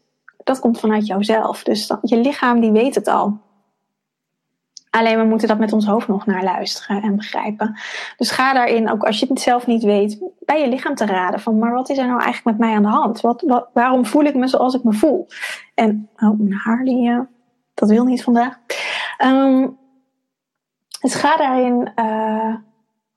[0.45, 1.63] dat komt vanuit jouzelf.
[1.63, 3.41] Dus dat, je lichaam die weet het al.
[4.93, 7.79] Alleen we moeten dat met ons hoofd nog naar luisteren en begrijpen.
[8.17, 11.41] Dus ga daarin, ook als je het zelf niet weet, bij je lichaam te raden
[11.41, 13.21] van, maar wat is er nou eigenlijk met mij aan de hand?
[13.21, 15.27] Wat, wat waarom voel ik me zoals ik me voel?
[15.75, 17.21] En, oh, mijn haar, die, uh,
[17.75, 18.59] dat wil niet vandaag.
[19.25, 19.79] Um,
[21.01, 22.55] dus ga daarin uh,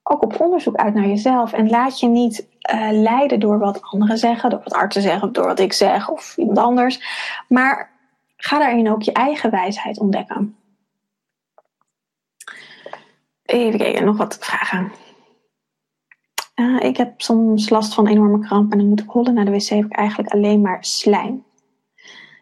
[0.04, 4.18] ook op onderzoek uit naar jezelf en laat je niet uh, leiden door wat anderen
[4.18, 7.02] zeggen, door wat artsen zeggen, door wat ik zeg of iemand anders.
[7.48, 7.90] Maar
[8.38, 10.56] ga daarin ook je eigen wijsheid ontdekken.
[13.46, 14.92] Even kijken, nog wat vragen.
[16.56, 19.52] Uh, ik heb soms last van enorme kramp en dan moet ik hollen naar de
[19.52, 19.70] wc.
[19.70, 21.46] Heb ik eigenlijk alleen maar slijm.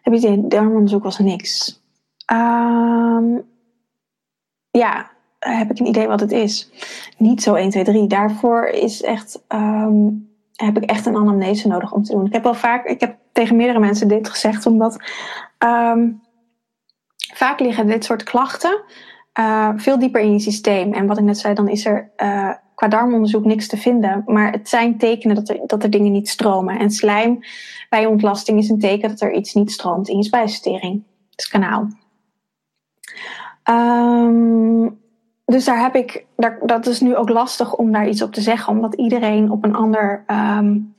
[0.02, 1.82] Heb je het darmonderzoek was niks.
[2.32, 3.44] Um,
[4.70, 6.70] ja, heb ik een idee wat het is.
[7.18, 8.06] Niet zo 1, 2, 3.
[8.06, 12.26] Daarvoor is echt, um, heb ik echt een anamnese nodig om te doen.
[12.26, 14.96] Ik heb wel vaak, ik heb tegen meerdere mensen dit gezegd, omdat
[15.58, 16.22] um,
[17.34, 18.82] vaak liggen dit soort klachten
[19.38, 20.92] uh, veel dieper in je systeem.
[20.92, 24.22] En wat ik net zei, dan is er uh, qua darmonderzoek niks te vinden.
[24.26, 26.78] Maar het zijn tekenen dat er, dat er dingen niet stromen.
[26.78, 27.38] En slijm
[27.88, 31.02] bij ontlasting is een teken dat er iets niet stroomt in je spijsvertering.
[31.30, 31.88] Het kanaal.
[33.70, 34.98] Um,
[35.44, 38.40] dus daar heb ik, daar, dat is nu ook lastig om daar iets op te
[38.40, 40.93] zeggen, omdat iedereen op een ander um,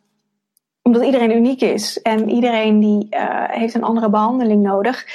[0.88, 2.02] omdat iedereen uniek is.
[2.02, 5.06] En iedereen die uh, heeft een andere behandeling nodig.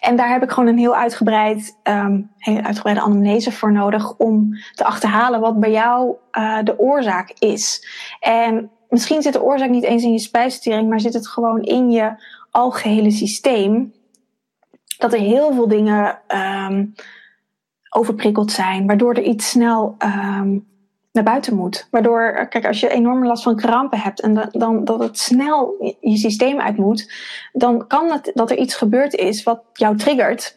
[0.00, 4.50] En daar heb ik gewoon een heel uitgebreid, um, heel uitgebreide anamnese voor nodig om
[4.74, 7.88] te achterhalen wat bij jou uh, de oorzaak is.
[8.20, 11.90] En misschien zit de oorzaak niet eens in je spijsvertering, maar zit het gewoon in
[11.90, 12.12] je
[12.50, 13.92] algehele systeem.
[14.98, 16.18] Dat er heel veel dingen
[16.68, 16.94] um,
[17.90, 20.66] overprikkeld zijn, waardoor er iets snel um,
[21.18, 21.88] naar buiten moet.
[21.90, 26.16] Waardoor, kijk, als je enorme last van krampen hebt en dan, dat het snel je
[26.16, 27.12] systeem uit moet,
[27.52, 30.56] dan kan het dat er iets gebeurd is wat jou triggert.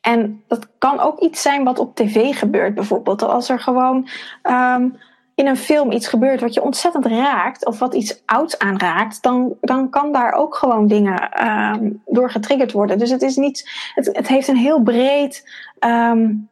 [0.00, 3.22] En dat kan ook iets zijn wat op tv gebeurt, bijvoorbeeld.
[3.22, 4.08] Als er gewoon
[4.42, 4.98] um,
[5.34, 9.56] in een film iets gebeurt wat je ontzettend raakt, of wat iets ouds aanraakt, dan,
[9.60, 12.98] dan kan daar ook gewoon dingen um, door getriggerd worden.
[12.98, 15.50] Dus het is niet, het, het heeft een heel breed.
[15.80, 16.48] Um,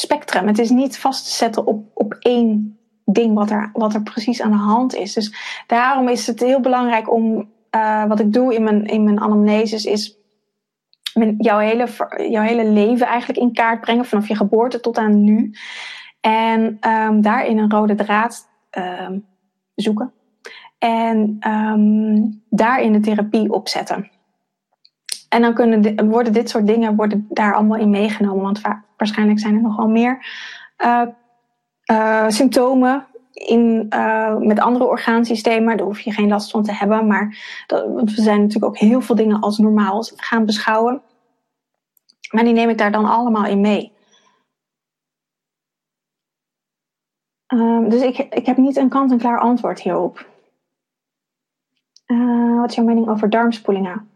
[0.00, 0.46] spectrum.
[0.46, 4.42] Het is niet vast te zetten op, op één ding wat er, wat er precies
[4.42, 5.12] aan de hand is.
[5.12, 5.34] Dus
[5.66, 9.84] daarom is het heel belangrijk om, uh, wat ik doe in mijn, in mijn anamneses,
[9.84, 10.18] is
[11.14, 11.86] mijn, jouw, hele,
[12.30, 15.54] jouw hele leven eigenlijk in kaart brengen, vanaf je geboorte tot aan nu.
[16.20, 19.26] En um, daarin een rode draad um,
[19.74, 20.12] zoeken.
[20.78, 24.10] En um, daarin de therapie opzetten.
[25.30, 28.42] En dan kunnen, worden dit soort dingen worden daar allemaal in meegenomen.
[28.42, 28.60] Want
[28.96, 30.26] waarschijnlijk zijn er nogal meer
[30.78, 31.06] uh,
[31.90, 35.76] uh, symptomen in, uh, met andere orgaansystemen.
[35.76, 37.06] Daar hoef je geen last van te hebben.
[37.06, 41.02] Maar dat, want we zijn natuurlijk ook heel veel dingen als normaal gaan beschouwen.
[42.30, 43.92] Maar die neem ik daar dan allemaal in mee.
[47.52, 50.26] Um, dus ik, ik heb niet een kant-en-klaar antwoord hierop.
[52.56, 54.09] wat is jouw mening over darmspoelingen?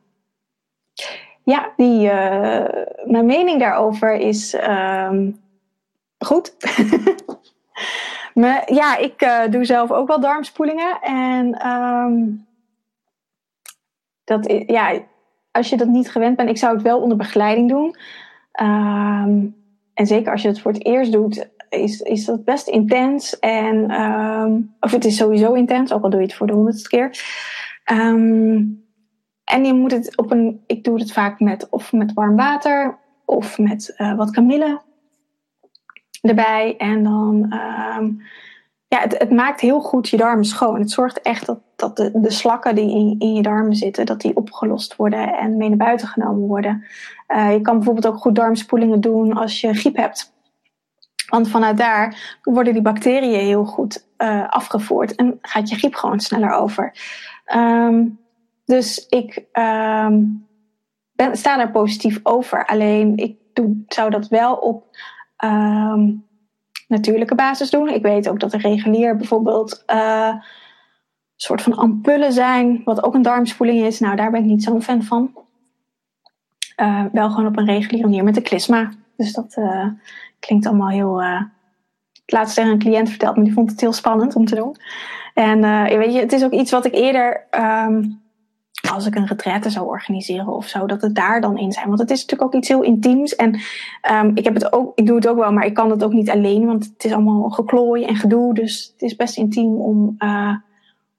[1.44, 2.66] Ja, die, uh,
[3.04, 5.40] mijn mening daarover is um,
[6.18, 6.56] goed.
[8.34, 11.00] maar, ja, ik uh, doe zelf ook wel darmspoelingen.
[11.00, 12.46] En um,
[14.24, 15.00] dat, ja,
[15.50, 17.96] als je dat niet gewend bent, ik zou het wel onder begeleiding doen.
[18.60, 19.62] Um,
[19.94, 23.38] en zeker als je het voor het eerst doet, is, is dat best intens.
[23.38, 23.84] En,
[24.80, 27.18] of het is sowieso intens, ook al doe je het voor de honderdste keer.
[27.92, 28.83] Um,
[29.44, 32.98] en je moet het op een, ik doe het vaak met of met warm water
[33.24, 34.80] of met uh, wat kamille
[36.20, 36.74] erbij.
[36.76, 38.10] En dan, ehm,
[38.88, 40.78] ja, het, het, maakt heel goed je darmen schoon.
[40.78, 44.20] Het zorgt echt dat, dat de, de slakken die in, in je darmen zitten, dat
[44.20, 46.84] die opgelost worden en mee naar buiten genomen worden.
[47.28, 50.32] Uh, je kan bijvoorbeeld ook goed darmspoelingen doen als je griep hebt.
[51.28, 56.20] Want vanuit daar worden die bacteriën heel goed uh, afgevoerd en gaat je griep gewoon
[56.20, 56.92] sneller over.
[57.56, 58.18] Um,
[58.64, 60.46] dus ik um,
[61.12, 62.66] ben, sta daar positief over.
[62.66, 64.96] Alleen ik doe, zou dat wel op
[65.44, 66.26] um,
[66.88, 67.88] natuurlijke basis doen.
[67.88, 70.42] Ik weet ook dat er regulier bijvoorbeeld uh, een
[71.36, 74.00] soort van ampullen zijn, wat ook een darmspoeling is.
[74.00, 75.30] Nou, daar ben ik niet zo'n fan van.
[76.76, 78.90] Uh, wel gewoon op een reguliere manier met de klisma.
[79.16, 79.86] Dus dat uh,
[80.38, 81.22] klinkt allemaal heel.
[81.22, 81.42] Uh,
[82.26, 84.76] laatst tegen een cliënt verteld, maar die vond het heel spannend om te doen.
[85.34, 85.60] En
[85.98, 88.23] weet je, het is ook iets wat ik eerder um,
[88.92, 91.86] als ik een retraite zou organiseren of zo, dat het daar dan in zijn.
[91.86, 93.36] Want het is natuurlijk ook iets heel intiems.
[93.36, 93.60] En
[94.12, 96.12] um, ik, heb het ook, ik doe het ook wel, maar ik kan het ook
[96.12, 98.54] niet alleen, want het is allemaal geklooi en gedoe.
[98.54, 100.56] Dus het is best intiem om, uh,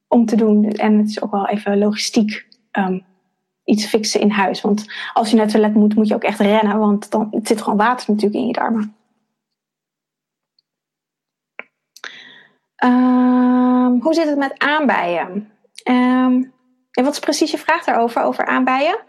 [0.08, 0.70] om te doen.
[0.70, 3.04] En het is ook wel even logistiek um,
[3.64, 4.62] iets fixen in huis.
[4.62, 7.62] Want als je naar het toilet moet, moet je ook echt rennen, want dan zit
[7.62, 8.96] gewoon water natuurlijk in je darmen.
[12.84, 15.50] Um, hoe zit het met aanbijen?
[16.96, 19.00] En wat is precies je vraag daarover, over aanbijen?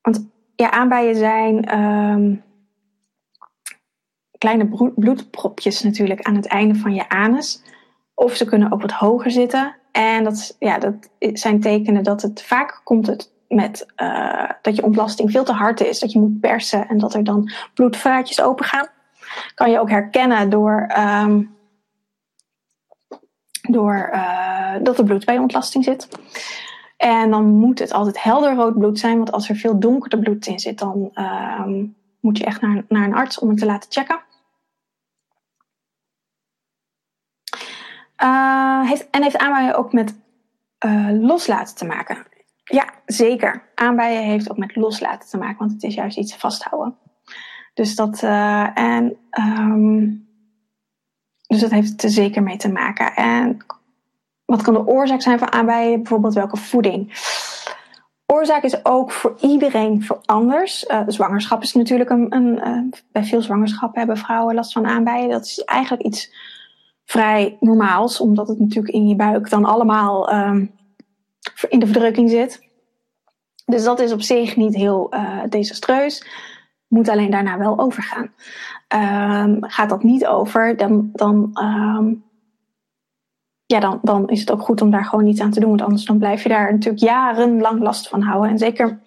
[0.00, 2.44] Want ja, aanbijen zijn um,
[4.38, 7.62] kleine bloedpropjes natuurlijk aan het einde van je anus.
[8.14, 9.76] Of ze kunnen ook wat hoger zitten.
[9.92, 14.82] En dat, ja, dat zijn tekenen dat het vaak komt het met uh, dat je
[14.82, 15.98] ontlasting veel te hard is.
[15.98, 18.86] Dat je moet persen en dat er dan bloedvaatjes open gaan.
[19.54, 21.56] Kan je ook herkennen door um,
[23.72, 26.08] door uh, dat er bloed bij ontlasting zit.
[26.96, 30.46] En dan moet het altijd helder rood bloed zijn, want als er veel donkerder bloed
[30.46, 31.66] in zit, dan uh,
[32.20, 34.20] moet je echt naar, naar een arts om het te laten checken.
[38.22, 40.14] Uh, heeft, en heeft aanbijen ook met
[40.86, 42.26] uh, loslaten te maken?
[42.64, 43.62] Ja, zeker.
[43.74, 46.96] Aanbijen heeft ook met loslaten te maken, want het is juist iets vasthouden.
[47.74, 48.22] Dus dat,
[48.74, 50.28] en um,
[51.52, 53.14] dus dat heeft er zeker mee te maken.
[53.14, 53.56] En
[54.44, 55.96] wat kan de oorzaak zijn van aanbijen?
[55.96, 57.12] Bijvoorbeeld welke voeding?
[58.26, 60.84] Oorzaak is ook voor iedereen voor anders.
[60.88, 62.26] Uh, zwangerschap is natuurlijk een.
[62.34, 65.28] een uh, bij veel zwangerschappen hebben vrouwen last van aanbijen.
[65.28, 66.34] Dat is eigenlijk iets
[67.04, 70.74] vrij normaals, omdat het natuurlijk in je buik dan allemaal um,
[71.68, 72.60] in de verdrukking zit.
[73.64, 76.26] Dus dat is op zich niet heel uh, desastreus.
[76.92, 78.30] Moet alleen daarna wel overgaan.
[79.44, 82.24] Um, gaat dat niet over, dan, dan, um,
[83.66, 85.68] ja, dan, dan is het ook goed om daar gewoon iets aan te doen.
[85.68, 88.50] Want anders dan blijf je daar natuurlijk jarenlang last van houden.
[88.50, 89.00] En zeker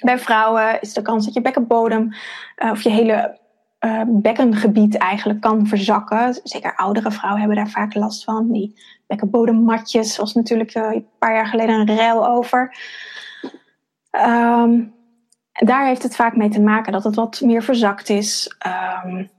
[0.00, 2.12] bij vrouwen is de kans dat je bekkenbodem
[2.56, 3.38] uh, of je hele
[3.84, 6.40] uh, bekkengebied eigenlijk kan verzakken.
[6.42, 8.52] Zeker oudere vrouwen hebben daar vaak last van.
[8.52, 12.76] Die bekkenbodemmatjes was natuurlijk uh, een paar jaar geleden een rel over.
[14.26, 14.93] Um,
[15.54, 18.56] daar heeft het vaak mee te maken dat het wat meer verzakt is.
[19.06, 19.30] Um,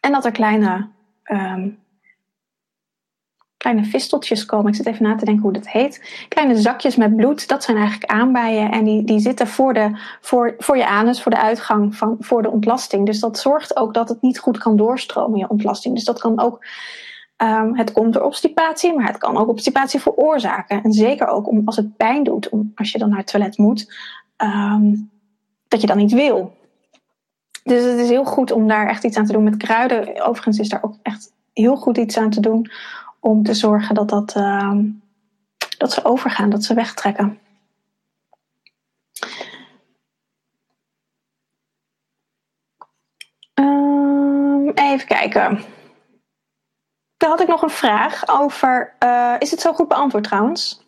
[0.00, 0.88] en dat er kleine,
[1.24, 1.78] um,
[3.56, 4.68] kleine visteltjes komen.
[4.68, 6.24] Ik zit even na te denken hoe dat heet.
[6.28, 8.70] Kleine zakjes met bloed, dat zijn eigenlijk aanbijen.
[8.70, 12.42] En die, die zitten voor, de, voor, voor je anus, voor de uitgang, van, voor
[12.42, 13.06] de ontlasting.
[13.06, 15.94] Dus dat zorgt ook dat het niet goed kan doorstromen, je ontlasting.
[15.94, 16.64] Dus dat kan ook...
[17.42, 20.82] Um, het komt door obstipatie, maar het kan ook obstipatie veroorzaken.
[20.82, 23.58] En zeker ook om, als het pijn doet, om, als je dan naar het toilet
[23.58, 23.94] moet,
[24.42, 25.10] um,
[25.68, 26.56] dat je dan niet wil.
[27.64, 30.22] Dus het is heel goed om daar echt iets aan te doen met kruiden.
[30.22, 32.70] Overigens is daar ook echt heel goed iets aan te doen
[33.20, 35.02] om te zorgen dat, dat, um,
[35.78, 37.38] dat ze overgaan, dat ze wegtrekken.
[43.54, 45.60] Um, even kijken.
[47.16, 48.96] Dan had ik nog een vraag over.
[49.04, 50.86] Uh, is het zo goed beantwoord trouwens?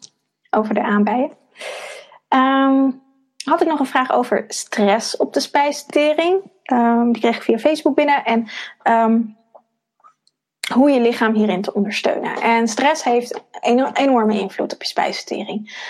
[0.50, 1.30] Over de aanbijen.
[2.28, 3.02] Um,
[3.44, 6.50] had ik nog een vraag over stress op de spijsvertering.
[6.72, 8.24] Um, die kreeg ik via Facebook binnen.
[8.24, 8.48] En
[8.82, 9.36] um,
[10.74, 12.40] hoe je lichaam hierin te ondersteunen.
[12.40, 15.88] En stress heeft een enorme invloed op je spijsvertering.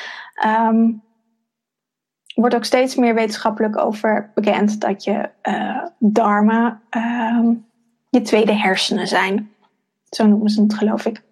[2.34, 6.82] Er wordt ook steeds meer wetenschappelijk over bekend dat je uh, darmen
[8.10, 9.54] je tweede hersenen zijn.
[10.10, 11.22] Zo noemen ze het, geloof ik.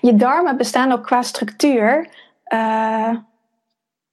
[0.00, 2.08] Je darmen bestaan ook qua structuur.
[2.48, 3.16] Uh,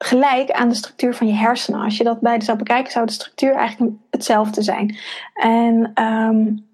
[0.03, 1.81] gelijk aan de structuur van je hersenen.
[1.81, 4.97] Als je dat beide zou bekijken, zou de structuur eigenlijk hetzelfde zijn.
[5.33, 6.69] En um,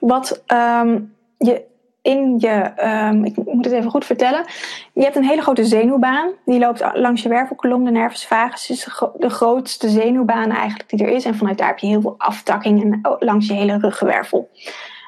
[0.00, 1.70] wat um, je
[2.02, 4.44] in je, ehm, ik moet het even goed vertellen.
[4.92, 6.32] Je hebt een hele grote zenuwbaan.
[6.44, 8.70] Die loopt langs je wervelkolom, de nervus vagus.
[8.70, 11.24] is de grootste zenuwbaan eigenlijk die er is.
[11.24, 14.50] En vanuit daar heb je heel veel aftakkingen langs je hele ruggenwervel.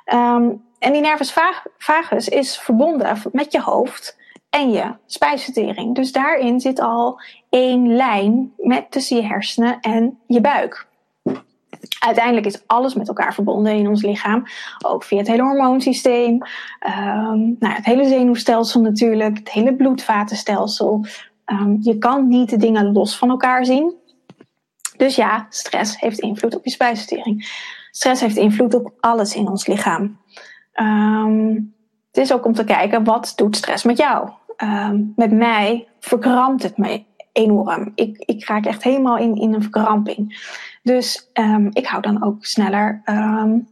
[0.04, 1.34] Ehm, en die nervus
[1.78, 4.16] vagus is verbonden met je hoofd
[4.55, 5.94] en je spijsvertering.
[5.94, 10.86] Dus daarin zit al één lijn met tussen je hersenen en je buik.
[11.98, 14.44] Uiteindelijk is alles met elkaar verbonden in ons lichaam.
[14.86, 21.05] Ook via het hele hormoonsysteem, um, nou, het hele zenuwstelsel natuurlijk, het hele bloedvatenstelsel.
[21.46, 23.94] Um, je kan niet de dingen los van elkaar zien.
[24.96, 27.48] Dus ja, stress heeft invloed op je spijsvertering.
[27.90, 30.18] Stress heeft invloed op alles in ons lichaam.
[30.74, 31.74] Um,
[32.14, 34.30] het is ook om te kijken, wat doet stress met jou?
[35.16, 37.92] Met mij verkrampt het me enorm.
[37.94, 40.52] Ik, ik raak echt helemaal in, in een verkramping.
[40.82, 43.68] Dus um, ik hou dan ook sneller um,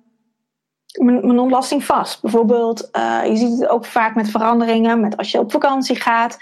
[1.01, 2.23] mijn, ontlasting vast.
[2.23, 6.39] Bijvoorbeeld, uh, je ziet het ook vaak met veranderingen, met als je op vakantie gaat.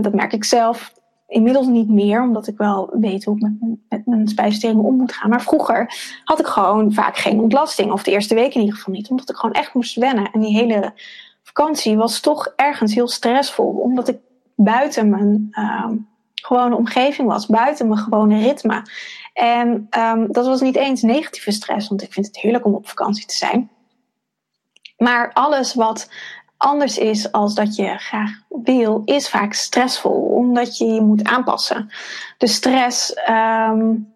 [0.00, 0.92] Dat merk ik zelf
[1.28, 5.12] inmiddels niet meer, omdat ik wel weet hoe ik met, met mijn spijsvertering om moet
[5.12, 5.30] gaan.
[5.30, 5.94] Maar vroeger
[6.24, 9.30] had ik gewoon vaak geen ontlasting, of de eerste week in ieder geval niet, omdat
[9.30, 10.30] ik gewoon echt moest wennen.
[10.32, 10.92] En die hele
[11.54, 14.18] vakantie was toch ergens heel stressvol, omdat ik
[14.54, 15.48] buiten mijn
[16.34, 18.82] gewone omgeving was, buiten mijn gewone ritme.
[19.32, 22.88] En um, dat was niet eens negatieve stress, want ik vind het heerlijk om op
[22.88, 23.70] vakantie te zijn.
[24.96, 26.10] Maar alles wat
[26.56, 31.90] anders is als dat je graag wil, is vaak stressvol, omdat je je moet aanpassen.
[32.38, 34.12] De stress um,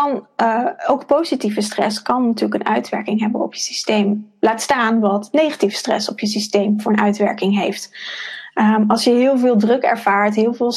[0.00, 4.32] kan, uh, ook positieve stress kan natuurlijk een uitwerking hebben op je systeem.
[4.40, 7.90] Laat staan wat negatieve stress op je systeem voor een uitwerking heeft.
[8.54, 10.72] Um, als je heel veel druk ervaart, heel veel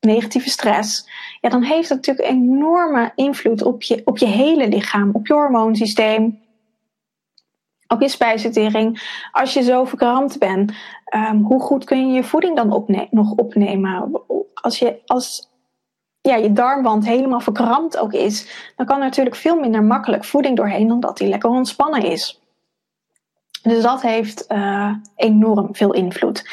[0.00, 1.08] negatieve stress,
[1.40, 5.32] ja, dan heeft dat natuurlijk enorme invloed op je, op je hele lichaam, op je
[5.32, 6.40] hormoonsysteem,
[7.88, 9.18] op je spijsvertering.
[9.32, 10.72] Als je zo verkrampt bent,
[11.14, 14.22] um, hoe goed kun je je voeding dan nog opnemen?
[14.54, 15.49] Als, je, als
[16.20, 20.56] ja, je darmwand helemaal verkrampt ook is, dan kan er natuurlijk veel minder makkelijk voeding
[20.56, 22.40] doorheen dan dat die lekker ontspannen is.
[23.62, 26.48] Dus dat heeft uh, enorm veel invloed.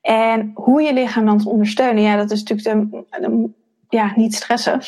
[0.00, 3.50] En hoe je lichaam dan te ondersteunen, ja, dat is natuurlijk de,
[3.88, 4.80] ja, niet stressen.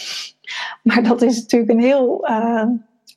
[0.82, 2.64] Maar dat is natuurlijk een heel uh,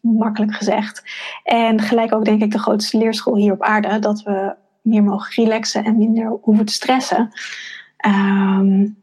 [0.01, 1.03] makkelijk gezegd.
[1.43, 5.43] En gelijk ook denk ik de grootste leerschool hier op aarde, dat we meer mogen
[5.43, 7.31] relaxen en minder hoeven te stressen.
[8.05, 9.02] Um,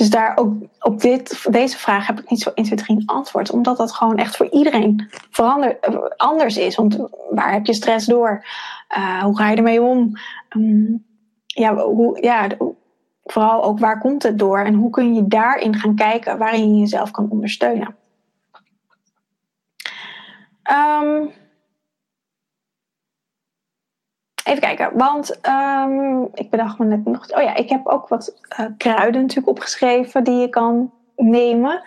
[0.00, 3.06] dus daar ook op dit, deze vraag heb ik niet zo 1, 2, 3 een
[3.06, 3.50] antwoord.
[3.50, 5.78] Omdat dat gewoon echt voor iedereen verander,
[6.16, 6.76] anders is.
[6.76, 6.98] Want
[7.30, 8.44] waar heb je stress door?
[8.96, 10.12] Uh, hoe ga je ermee om?
[10.56, 11.04] Um,
[11.46, 12.46] ja, hoe, ja,
[13.24, 16.80] vooral ook waar komt het door en hoe kun je daarin gaan kijken waarin je
[16.80, 17.96] jezelf kan ondersteunen.
[20.70, 21.30] Um,
[24.50, 27.30] even kijken, want um, ik bedacht me net nog.
[27.30, 31.82] Oh ja, ik heb ook wat uh, kruiden natuurlijk opgeschreven die je kan nemen.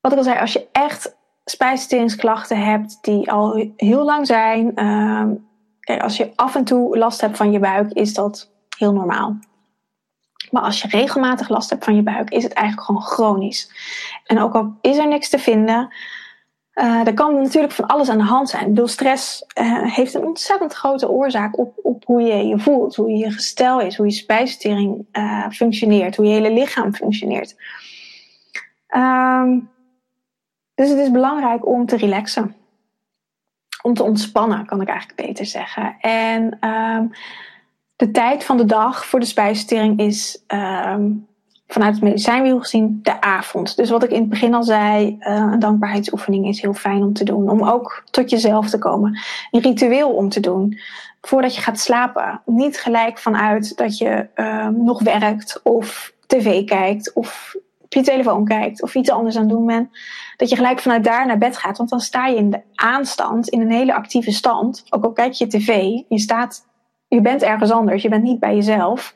[0.00, 4.86] Wat ik al zei, als je echt spijsverteringsklachten hebt die al heel lang zijn.
[4.86, 5.48] Um,
[5.80, 9.36] kijk, als je af en toe last hebt van je buik, is dat heel normaal.
[10.50, 13.70] Maar als je regelmatig last hebt van je buik, is het eigenlijk gewoon chronisch.
[14.24, 15.94] En ook al is er niks te vinden,
[16.74, 18.62] uh, er kan natuurlijk van alles aan de hand zijn.
[18.62, 22.96] Ik bedoel, stress uh, heeft een ontzettend grote oorzaak op, op hoe je je voelt,
[22.96, 27.56] hoe je gestel is, hoe je spijsvertering uh, functioneert, hoe je hele lichaam functioneert.
[28.96, 29.70] Um,
[30.74, 32.54] dus het is belangrijk om te relaxen.
[33.82, 35.96] Om te ontspannen, kan ik eigenlijk beter zeggen.
[36.00, 37.10] En um,
[37.96, 41.26] de tijd van de dag voor de spijsvertering is um,
[41.66, 43.76] vanuit het medicijnwiel gezien de avond.
[43.76, 47.12] Dus wat ik in het begin al zei, uh, een dankbaarheidsoefening is heel fijn om
[47.12, 47.50] te doen.
[47.50, 49.18] Om ook tot jezelf te komen.
[49.50, 50.78] Een ritueel om te doen.
[51.20, 52.40] Voordat je gaat slapen.
[52.44, 58.44] Niet gelijk vanuit dat je uh, nog werkt of tv kijkt of op je telefoon
[58.44, 59.88] kijkt of iets anders aan het doen bent.
[60.36, 61.78] Dat je gelijk vanuit daar naar bed gaat.
[61.78, 64.84] Want dan sta je in de aanstand, in een hele actieve stand.
[64.90, 66.66] Ook al kijk je tv, je staat
[67.08, 69.14] je bent ergens anders, je bent niet bij jezelf.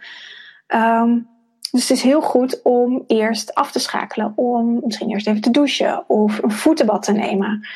[0.66, 1.28] Um,
[1.70, 5.50] dus het is heel goed om eerst af te schakelen, om misschien eerst even te
[5.50, 7.66] douchen of een voetenbad te nemen.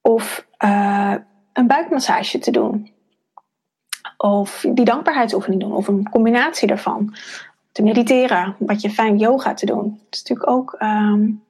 [0.00, 1.14] Of uh,
[1.52, 2.90] een buikmassage te doen.
[4.16, 7.14] Of die dankbaarheidsoefening doen, of een combinatie daarvan.
[7.72, 9.82] Te mediteren, wat je fijn yoga te doen.
[10.04, 11.42] Dat is natuurlijk ook um,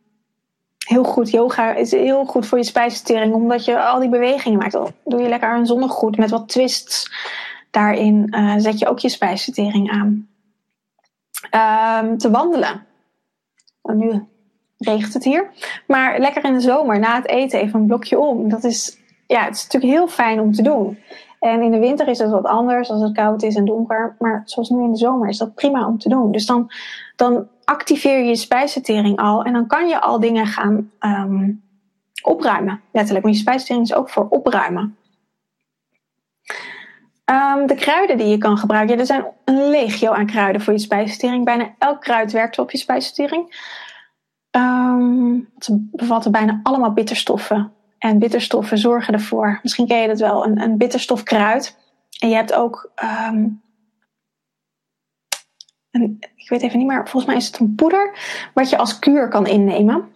[0.87, 1.31] heel goed.
[1.31, 4.79] Yoga is heel goed voor je spijsvertering, omdat je al die bewegingen maakt.
[5.05, 7.13] Doe je lekker een zonnegoed met wat twists.
[7.71, 10.29] Daarin uh, zet je ook je spijsvertering aan.
[11.51, 12.87] Um, te wandelen.
[13.83, 14.25] Nu
[14.79, 15.51] regent het hier.
[15.87, 18.49] Maar lekker in de zomer, na het eten, even een blokje om.
[18.49, 18.99] Dat is
[19.31, 20.99] ja, het is natuurlijk heel fijn om te doen.
[21.41, 24.17] En in de winter is het wat anders als het koud is en donker.
[24.19, 26.33] Maar zoals nu in de zomer is dat prima om te doen.
[26.33, 26.71] Dus dan,
[27.17, 29.45] dan activeer je je spijsvertering al.
[29.45, 31.63] En dan kan je al dingen gaan um,
[32.23, 32.81] opruimen.
[32.93, 33.25] Letterlijk.
[33.25, 34.97] Want je spijsvertering is ook voor opruimen.
[37.31, 38.99] Um, de kruiden die je kan gebruiken.
[38.99, 41.45] Er zijn een legio aan kruiden voor je spijsvertering.
[41.45, 43.69] Bijna elk kruid werkt op je spijsvertering.
[44.51, 47.73] Um, ze bevatten bijna allemaal bitterstoffen.
[47.99, 49.59] En bitterstoffen zorgen ervoor.
[49.63, 50.47] Misschien ken je dat wel.
[50.47, 51.79] Een, een bitterstofkruid.
[52.19, 52.91] En je hebt ook...
[53.03, 53.63] Um,
[55.91, 57.09] een, ik weet even niet meer.
[57.09, 58.19] Volgens mij is het een poeder.
[58.55, 60.13] Wat je als kuur kan innemen.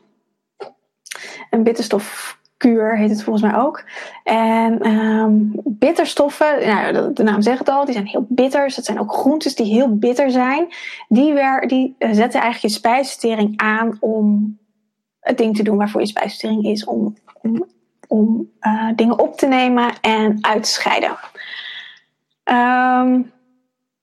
[1.50, 2.38] Een bitterstof
[2.68, 3.84] kuur heet het volgens mij ook.
[4.24, 8.64] En um, bitterstoffen, nou, de, naam zegt het al, die zijn heel bitter.
[8.64, 10.66] Dus dat zijn ook groentes die heel bitter zijn.
[11.08, 14.58] Die, weer, die eh, zetten eigenlijk je spijsvertering aan om
[15.20, 16.84] het ding te doen waarvoor je spijsvertering is.
[16.84, 17.64] Om, om,
[18.08, 21.16] om uh, dingen op te nemen en uit te scheiden.
[22.44, 23.32] Um,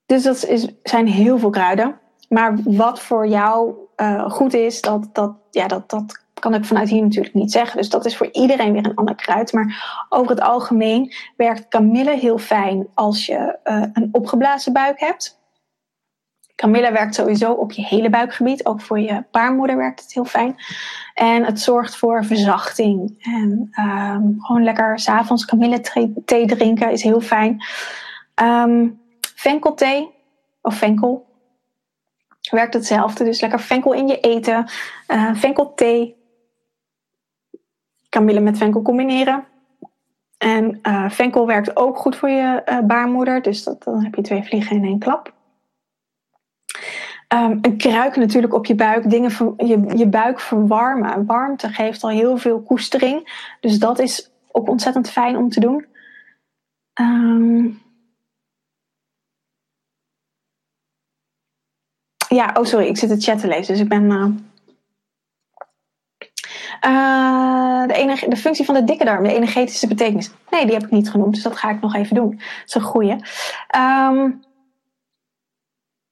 [0.06, 1.98] dus dat is, zijn heel veel kruiden.
[2.28, 6.88] Maar wat voor jou uh, goed is, dat, dat, ja, dat, dat kan ik vanuit
[6.88, 7.76] hier natuurlijk niet zeggen.
[7.76, 9.52] Dus dat is voor iedereen weer een ander kruid.
[9.52, 15.40] Maar over het algemeen werkt kamille heel fijn als je uh, een opgeblazen buik hebt.
[16.54, 18.66] Kamille werkt sowieso op je hele buikgebied.
[18.66, 20.56] Ook voor je baarmoeder werkt het heel fijn.
[21.14, 23.14] En het zorgt voor verzachting.
[23.18, 25.80] En um, gewoon lekker s'avonds kamille
[26.24, 27.64] thee drinken is heel fijn.
[28.42, 29.00] Um,
[29.34, 30.10] venkelthee
[30.60, 31.26] of venkel
[32.50, 33.24] werkt hetzelfde.
[33.24, 34.70] Dus lekker venkel in je eten.
[35.08, 36.21] Uh, venkelthee
[38.12, 39.44] kamille met venkel combineren.
[40.38, 43.42] En uh, venkel werkt ook goed voor je uh, baarmoeder.
[43.42, 45.34] Dus dat, dan heb je twee vliegen in één klap.
[47.34, 49.10] Um, een kruik natuurlijk op je buik.
[49.10, 51.26] Dingen je, je buik verwarmen.
[51.26, 53.48] Warmte geeft al heel veel koestering.
[53.60, 55.86] Dus dat is ook ontzettend fijn om te doen.
[57.00, 57.82] Um,
[62.28, 63.72] ja, oh sorry, ik zit het chat te lezen.
[63.72, 64.04] Dus ik ben...
[64.10, 64.26] Uh,
[66.86, 70.30] uh, de, de functie van de dikke darm, de energetische betekenis.
[70.50, 72.30] Nee, die heb ik niet genoemd, dus dat ga ik nog even doen.
[72.30, 73.16] Dat is een goeie.
[73.76, 74.40] Um,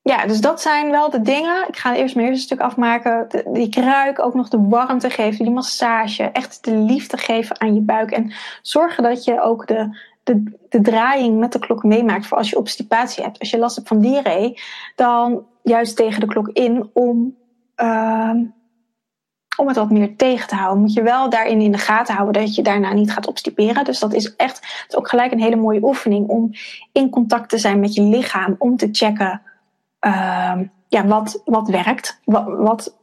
[0.02, 1.68] ja, dus dat zijn wel de dingen.
[1.68, 3.28] Ik ga eerst mijn eerste stuk afmaken.
[3.52, 6.22] die kruik ook nog de warmte geven, die massage.
[6.22, 8.10] Echt de liefde geven aan je buik.
[8.10, 12.50] En zorgen dat je ook de, de, de draaiing met de klok meemaakt voor als
[12.50, 13.38] je obstipatie hebt.
[13.38, 14.60] Als je last hebt van diarree,
[14.96, 17.36] dan juist tegen de klok in om...
[17.76, 18.30] Uh,
[19.60, 22.42] om het wat meer tegen te houden, moet je wel daarin in de gaten houden
[22.42, 23.84] dat je daarna niet gaat obstiperen.
[23.84, 26.50] Dus dat is echt is ook gelijk een hele mooie oefening om
[26.92, 29.42] in contact te zijn met je lichaam, om te checken
[30.06, 32.96] uh, ja, wat, wat werkt, wat,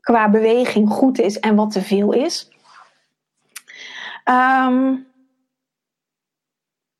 [0.00, 2.48] qua beweging goed is en wat te veel is.
[4.24, 5.06] Um,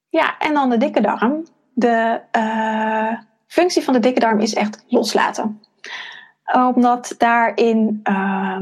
[0.09, 1.47] ja, en dan de dikke darm.
[1.72, 5.61] De uh, functie van de dikke darm is echt loslaten
[6.53, 8.59] omdat daarin, uh,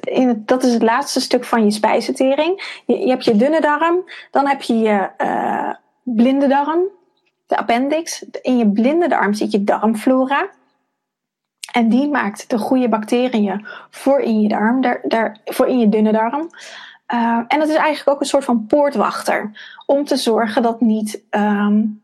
[0.00, 2.82] in dat is het laatste stuk van je spijsvertering.
[2.86, 5.72] Je, je hebt je dunne darm, dan heb je je uh,
[6.02, 6.80] blinde darm,
[7.46, 8.24] de appendix.
[8.42, 10.48] In je blinde darm zit je darmflora.
[11.72, 16.12] En die maakt de goede bacteriën voor in je darm, daar, voor in je dunne
[16.12, 16.50] darm.
[17.14, 19.50] Uh, en dat is eigenlijk ook een soort van poortwachter.
[19.86, 22.02] Om te zorgen dat niet um,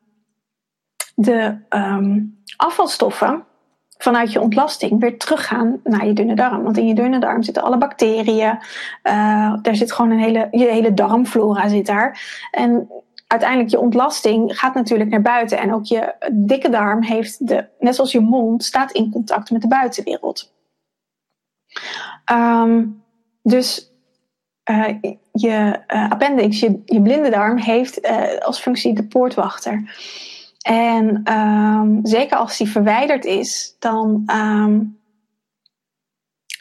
[1.14, 3.44] de um, afvalstoffen
[3.98, 6.62] vanuit je ontlasting weer teruggaan naar je dunne darm.
[6.62, 8.58] Want in je dunne darm zitten alle bacteriën.
[9.02, 12.20] Uh, daar zit gewoon een hele, je hele darmflora zit daar.
[12.50, 12.88] En
[13.26, 15.58] uiteindelijk je ontlasting gaat natuurlijk naar buiten.
[15.58, 19.62] En ook je dikke darm heeft, de, net zoals je mond, staat in contact met
[19.62, 20.54] de buitenwereld.
[22.32, 23.04] Um,
[23.42, 23.92] dus
[24.70, 24.88] uh,
[25.32, 28.08] je uh, appendix, je, je blinde darm, heeft
[28.44, 29.98] als functie de poortwachter.
[30.66, 34.98] En um, zeker als die verwijderd is, dan um,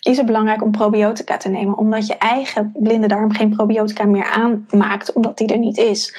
[0.01, 1.77] is het belangrijk om probiotica te nemen.
[1.77, 6.15] Omdat je eigen blinde darm geen probiotica meer aanmaakt, omdat die er niet is.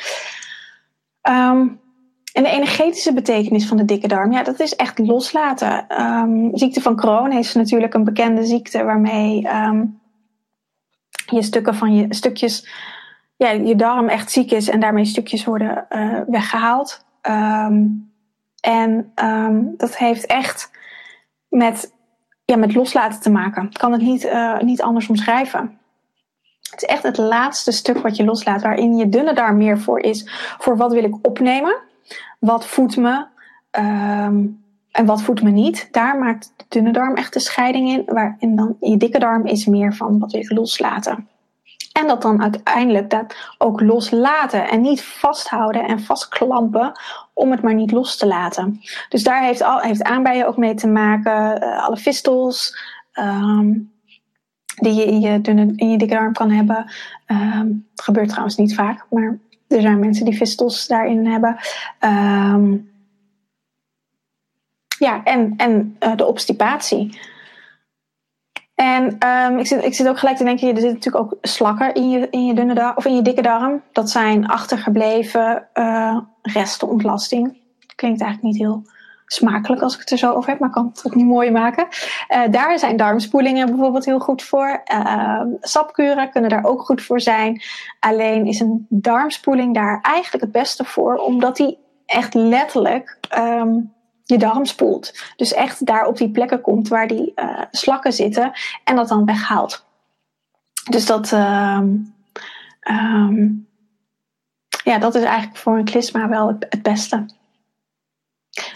[1.28, 1.80] Um,
[2.32, 5.87] en de energetische betekenis van de dikke darm, ja, dat is echt loslaten.
[6.53, 9.49] ziekte van Crohn is natuurlijk een bekende ziekte waarmee
[11.26, 12.68] je stukken van je stukjes,
[13.37, 17.06] ja, je darm echt ziek is en daarmee stukjes worden uh, weggehaald.
[17.29, 18.11] Um,
[18.61, 20.70] en um, dat heeft echt
[21.49, 21.93] met,
[22.45, 23.72] ja, met loslaten te maken.
[23.72, 25.79] Kan het niet, uh, niet anders omschrijven.
[26.70, 30.01] Het is echt het laatste stuk wat je loslaat, waarin je dunne darm meer voor
[30.01, 30.29] is.
[30.59, 31.77] Voor wat wil ik opnemen?
[32.39, 33.27] Wat voedt me?
[33.70, 35.89] Um, en wat voedt me niet?
[35.91, 38.03] Daar maakt de dunne darm echt de scheiding in.
[38.07, 41.29] Waarin dan je dikke darm is meer van wat wil ik loslaten.
[41.97, 46.93] En dat dan uiteindelijk dat ook loslaten en niet vasthouden en vastklampen
[47.33, 48.81] om het maar niet los te laten.
[49.09, 51.63] Dus daar heeft, al, heeft aanbijen ook mee te maken.
[51.63, 52.79] Uh, alle fistels
[53.15, 53.93] um,
[54.75, 55.41] die je in je,
[55.77, 56.93] in je dikke darm kan hebben.
[57.27, 59.39] Um, het gebeurt trouwens niet vaak, maar
[59.69, 61.57] er zijn mensen die fistels daarin hebben.
[62.01, 62.91] Um,
[64.99, 67.19] ja, en, en uh, de obstipatie.
[68.77, 71.95] En um, ik, zit, ik zit ook gelijk te denken, er zitten natuurlijk ook slakken
[71.95, 73.83] in je, in je dunne darm, of in je dikke darm.
[73.93, 77.57] Dat zijn achtergebleven uh, restenontlasting.
[77.95, 78.83] Klinkt eigenlijk niet heel
[79.27, 81.87] smakelijk als ik het er zo over heb, maar kan het ook niet mooi maken.
[82.29, 84.83] Uh, daar zijn darmspoelingen bijvoorbeeld heel goed voor.
[84.93, 87.62] Uh, sapkuren kunnen daar ook goed voor zijn.
[88.01, 93.93] Alleen is een darmspoeling daar eigenlijk het beste voor, omdat die echt letterlijk um,
[94.27, 95.33] je darm spoelt.
[95.37, 98.53] Dus echt daar op die plekken komt waar die uh, slakken zitten
[98.85, 99.85] en dat dan weghaalt.
[100.91, 102.14] Dus dat, um,
[102.91, 103.68] um,
[104.85, 107.27] ja, dat is eigenlijk voor een klisma wel het, beste.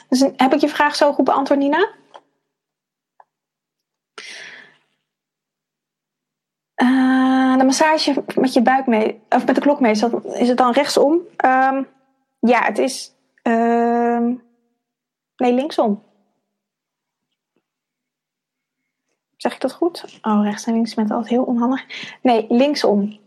[0.09, 1.88] Dus heb ik je vraag zo goed beantwoord, Nina?
[6.82, 9.92] Uh, de massage met je buik mee, of met de klok mee,
[10.34, 11.12] is het dan rechtsom?
[11.44, 11.86] Um,
[12.40, 13.12] ja, het is.
[15.41, 16.03] Nee, linksom.
[19.36, 20.18] Zeg ik dat goed?
[20.22, 21.84] Oh, rechts en links met altijd heel onhandig.
[22.22, 23.18] Nee, linksom.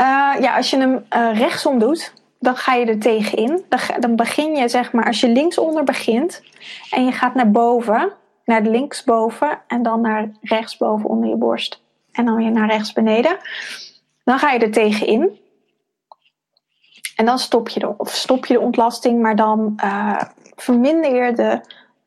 [0.00, 3.64] Uh, ja, als je hem uh, rechtsom doet, dan ga je er tegenin.
[3.68, 6.42] Dan, dan begin je, zeg maar, als je linksonder begint
[6.90, 8.12] en je gaat naar boven,
[8.44, 11.86] naar linksboven en dan naar rechtsboven onder je borst
[12.18, 13.36] en dan weer naar rechts beneden,
[14.24, 15.38] dan ga je er tegenin.
[17.16, 20.22] En dan stop je de, of stop je de ontlasting, maar dan uh,
[20.56, 21.60] verminder je de,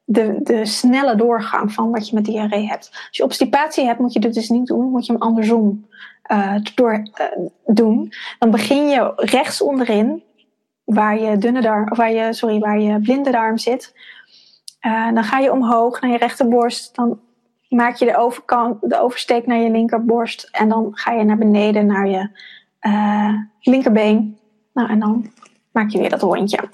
[0.03, 2.89] de, de snelle doorgang van wat je met diarree hebt.
[2.91, 5.87] Als je obstipatie hebt, moet je dit dus niet doen, moet je hem andersom
[6.31, 10.23] uh, door uh, doen, dan begin je rechts onderin,
[10.83, 13.93] waar je dunne darm, of waar je, sorry, waar je blinde darm zit.
[15.13, 17.19] Dan ga je omhoog naar je rechterborst, dan
[17.75, 21.85] maak je de overkant, de oversteek naar je linkerborst en dan ga je naar beneden
[21.85, 22.29] naar je
[23.61, 24.39] linkerbeen.
[24.73, 25.33] Nou, en dan
[25.71, 26.69] maak je weer dat rondje.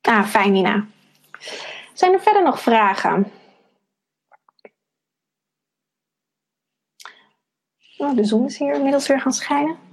[0.00, 0.86] Ah, fijn Nina.
[1.92, 3.32] Zijn er verder nog vragen?
[7.96, 9.87] Oh, de zon is hier inmiddels weer gaan schijnen.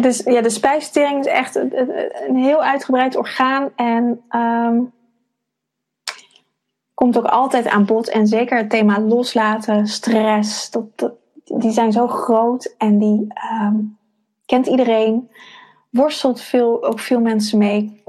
[0.00, 4.92] Dus, ja, de spijsvertering is echt een, heel uitgebreid orgaan en um,
[6.94, 8.08] komt ook altijd aan bod.
[8.08, 11.12] En zeker het thema loslaten, stress, dat,
[11.44, 13.98] die zijn zo groot en die um,
[14.46, 15.30] kent iedereen.
[15.90, 18.02] Worstelt veel, ook veel mensen mee.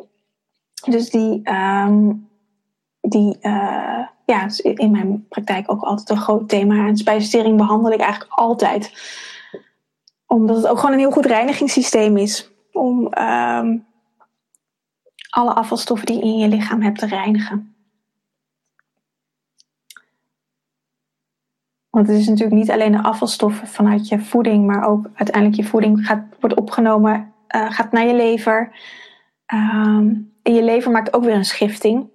[0.86, 2.30] Dus die, um,
[3.02, 6.88] die uh, ja, is in mijn praktijk ook altijd een groot thema.
[6.88, 8.92] En spijsvertering behandel ik eigenlijk altijd.
[10.30, 12.52] Omdat het ook gewoon een heel goed reinigingssysteem is.
[12.72, 13.86] Om um,
[15.30, 17.76] alle afvalstoffen die je in je lichaam hebt te reinigen.
[21.90, 25.70] Want het is natuurlijk niet alleen de afvalstoffen vanuit je voeding, maar ook uiteindelijk je
[25.70, 28.72] voeding gaat, wordt opgenomen, uh, gaat naar je lever.
[29.54, 32.10] Um, en je lever maakt ook weer een schifting.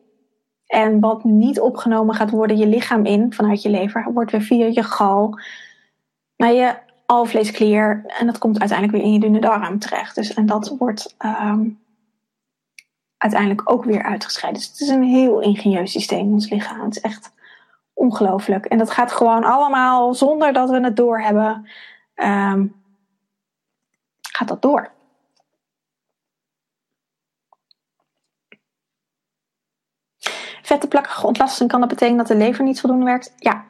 [0.66, 4.66] En wat niet opgenomen gaat worden je lichaam in vanuit je lever, wordt weer via
[4.66, 5.38] je gal
[6.36, 8.04] naar je alvleesklier.
[8.06, 10.14] En dat komt uiteindelijk weer in je dunne darm terecht.
[10.14, 11.82] Dus, en dat wordt um,
[13.16, 14.60] uiteindelijk ook weer uitgescheiden.
[14.60, 16.84] Dus het is een heel ingenieus systeem, ons lichaam.
[16.84, 17.32] Het is echt
[17.92, 18.64] ongelooflijk.
[18.64, 21.68] En dat gaat gewoon allemaal zonder dat we het doorhebben.
[22.14, 22.82] Um,
[24.20, 24.92] gaat dat door.
[30.62, 33.34] Vettenplakkige ontlasting kan dat betekenen dat de lever niet voldoende werkt?
[33.36, 33.64] Ja.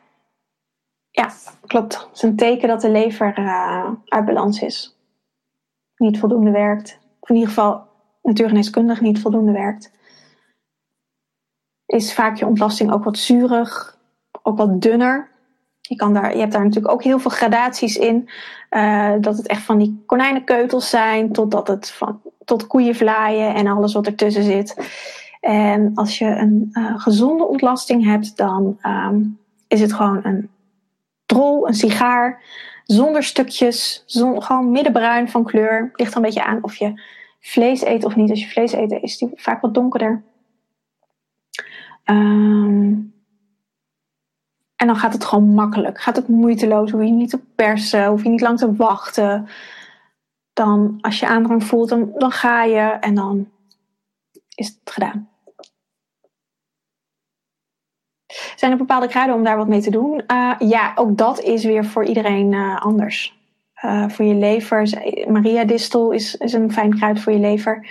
[1.16, 1.30] Ja,
[1.66, 1.94] klopt.
[1.94, 4.96] Het is een teken dat de lever uh, uit balans is.
[5.96, 6.98] Niet voldoende werkt.
[7.20, 7.86] Of in ieder geval
[8.22, 9.92] natuurgeneeskundig niet voldoende werkt.
[11.86, 13.98] Is vaak je ontlasting ook wat zuurig,
[14.42, 15.30] ook wat dunner.
[15.80, 18.28] Je, kan daar, je hebt daar natuurlijk ook heel veel gradaties in.
[18.70, 23.94] Uh, dat het echt van die konijnenkeutels zijn, totdat het van, tot koeienvlaaien en alles
[23.94, 24.76] wat ertussen zit.
[25.40, 29.38] En als je een uh, gezonde ontlasting hebt, dan um,
[29.68, 30.48] is het gewoon een
[31.26, 32.42] drol, een sigaar,
[32.84, 34.04] zonder stukjes,
[34.38, 35.90] gewoon middenbruin van kleur.
[35.94, 37.02] Ligt er een beetje aan of je
[37.40, 38.30] vlees eet of niet.
[38.30, 40.22] Als je vlees eet, is die vaak wat donkerder.
[42.04, 43.14] Um,
[44.76, 46.00] en dan gaat het gewoon makkelijk.
[46.00, 46.90] Gaat het moeiteloos.
[46.90, 48.06] Hoef je niet te persen.
[48.06, 49.48] Hoef je niet lang te wachten.
[50.52, 53.48] dan als je aandrang voelt, dan ga je en dan
[54.54, 55.33] is het gedaan.
[58.56, 60.22] Zijn er bepaalde kruiden om daar wat mee te doen?
[60.26, 63.42] Uh, ja, ook dat is weer voor iedereen uh, anders.
[63.84, 64.90] Uh, voor je lever,
[65.28, 67.86] Maria distel is, is een fijn kruid voor je lever.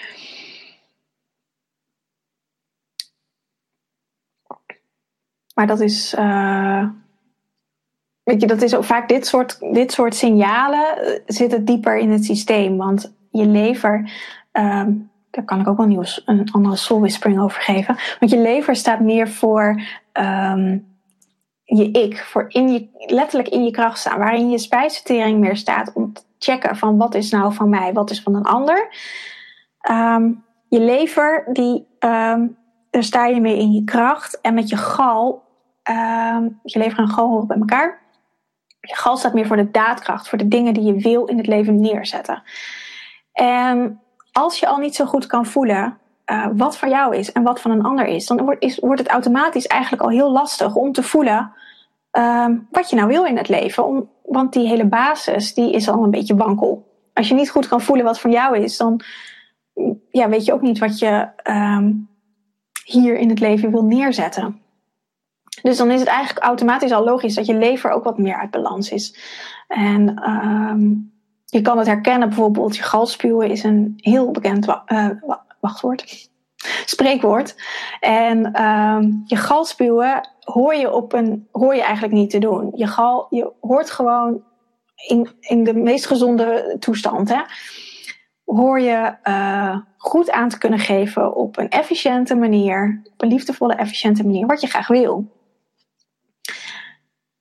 [5.55, 6.13] Maar dat is.
[8.23, 12.25] weet je, dat is ook vaak dit soort, dit soort signalen zitten dieper in het
[12.25, 12.77] systeem.
[12.77, 14.11] Want je lever.
[14.51, 17.97] Um, daar kan ik ook wel nieuws, een andere soul whispering over geven.
[18.19, 19.81] Want je lever staat meer voor
[20.13, 20.86] um,
[21.63, 24.19] je ik, voor in je, letterlijk in je kracht staan.
[24.19, 28.09] Waarin je spijsvertering meer staat om te checken van wat is nou van mij, wat
[28.09, 28.95] is van een ander.
[29.89, 32.57] Um, je lever, die, um,
[32.89, 34.41] daar sta je mee in je kracht.
[34.41, 35.43] En met je gal,
[36.63, 38.01] je lever en gal horen bij elkaar.
[38.79, 41.47] Je gal staat meer voor de daadkracht, voor de dingen die je wil in het
[41.47, 42.43] leven neerzetten.
[43.34, 44.02] En
[44.34, 47.61] als je al niet zo goed kan voelen uh, wat van jou is en wat
[47.61, 50.91] van een ander is, dan wordt, is, wordt het automatisch eigenlijk al heel lastig om
[50.91, 51.51] te voelen
[52.17, 54.09] uh, wat je nou wil in het leven.
[54.23, 56.91] Want die hele basis die is al een beetje wankel.
[57.13, 59.01] Als je niet goed kan voelen wat van jou is, dan
[60.11, 62.09] ja, weet je ook niet wat je um,
[62.86, 64.61] hier in het leven wil neerzetten.
[65.61, 68.51] Dus dan is het eigenlijk automatisch al logisch dat je lever ook wat meer uit
[68.51, 69.17] balans is.
[69.67, 71.12] En um,
[71.53, 75.09] je kan het herkennen, bijvoorbeeld je galspuwen is een heel bekend uh,
[75.59, 76.29] wachtwoord,
[76.85, 77.55] spreekwoord.
[77.99, 82.71] En uh, je galspuwen hoor je, op een, hoor je eigenlijk niet te doen.
[82.75, 84.43] Je, gal, je hoort gewoon
[85.07, 87.29] in, in de meest gezonde toestand.
[87.29, 87.41] Hè,
[88.45, 93.73] hoor je uh, goed aan te kunnen geven op een efficiënte manier, op een liefdevolle,
[93.73, 95.42] efficiënte manier, wat je graag wil.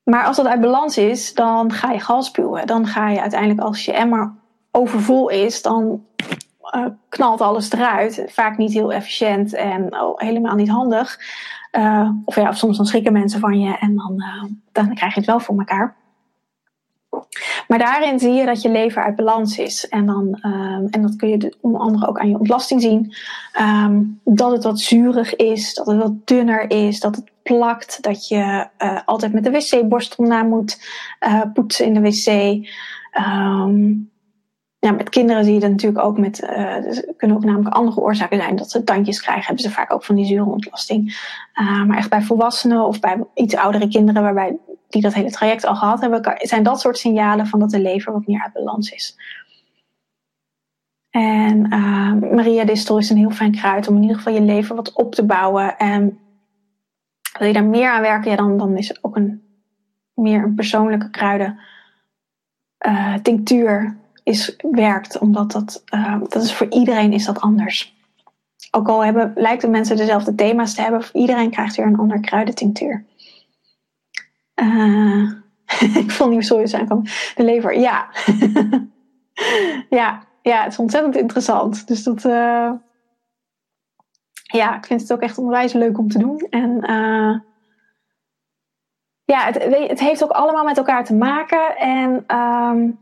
[0.03, 2.67] Maar als dat uit balans is, dan ga je galspuwen.
[2.67, 4.33] Dan ga je uiteindelijk, als je emmer
[4.71, 6.05] overvol is, dan
[6.75, 8.25] uh, knalt alles eruit.
[8.27, 11.19] Vaak niet heel efficiënt en oh, helemaal niet handig.
[11.73, 15.21] Uh, of ja, soms dan schrikken mensen van je en dan, uh, dan krijg je
[15.21, 15.97] het wel voor elkaar.
[17.69, 19.89] Maar daarin zie je dat je lever uit balans is.
[19.89, 20.39] En, dan,
[20.91, 23.15] en dat kun je onder andere ook aan je ontlasting zien.
[23.61, 28.03] Um, dat het wat zuurig is, dat het wat dunner is, dat het plakt.
[28.03, 30.89] Dat je uh, altijd met de wc-borstel na moet
[31.21, 32.27] uh, poetsen in de wc.
[33.27, 34.11] Um,
[34.79, 36.43] ja, met kinderen zie je dat natuurlijk ook met.
[36.43, 38.57] Uh, dus kunnen ook namelijk andere oorzaken zijn.
[38.57, 41.31] Dat ze tandjes krijgen, hebben ze vaak ook van die zure ontlasting.
[41.87, 44.57] maar echt bij volwassenen of bij iets oudere kinderen, waarbij
[44.89, 48.13] die dat hele traject al gehad hebben, zijn dat soort signalen van dat de lever
[48.13, 49.17] wat meer uit balans is.
[51.11, 54.77] En uh, Maria Distel is een heel fijn kruid om in ieder geval je lever
[54.77, 55.79] wat op te bouwen.
[55.79, 56.19] En
[57.43, 59.43] wil je daar meer aan werken, ja, dan, dan is ook een
[60.15, 61.59] meer een persoonlijke kruiden
[62.87, 65.19] uh, tinctuur is, werkt.
[65.19, 67.95] Omdat dat, uh, dat is voor iedereen is dat anders.
[68.71, 73.05] Ook al hebben, lijken mensen dezelfde thema's te hebben, iedereen krijgt weer een ander kruidentinctuur.
[74.55, 75.31] Uh,
[76.03, 77.05] ik vond niet zo aankomen.
[77.35, 78.09] De lever, ja.
[80.01, 80.23] ja.
[80.43, 81.87] Ja, het is ontzettend interessant.
[81.87, 82.23] Dus dat.
[84.53, 86.47] Ja, ik vind het ook echt onwijs leuk om te doen.
[86.51, 87.39] En uh,
[89.25, 91.77] ja, het, het, heeft ook allemaal met elkaar te maken.
[91.77, 93.01] En um,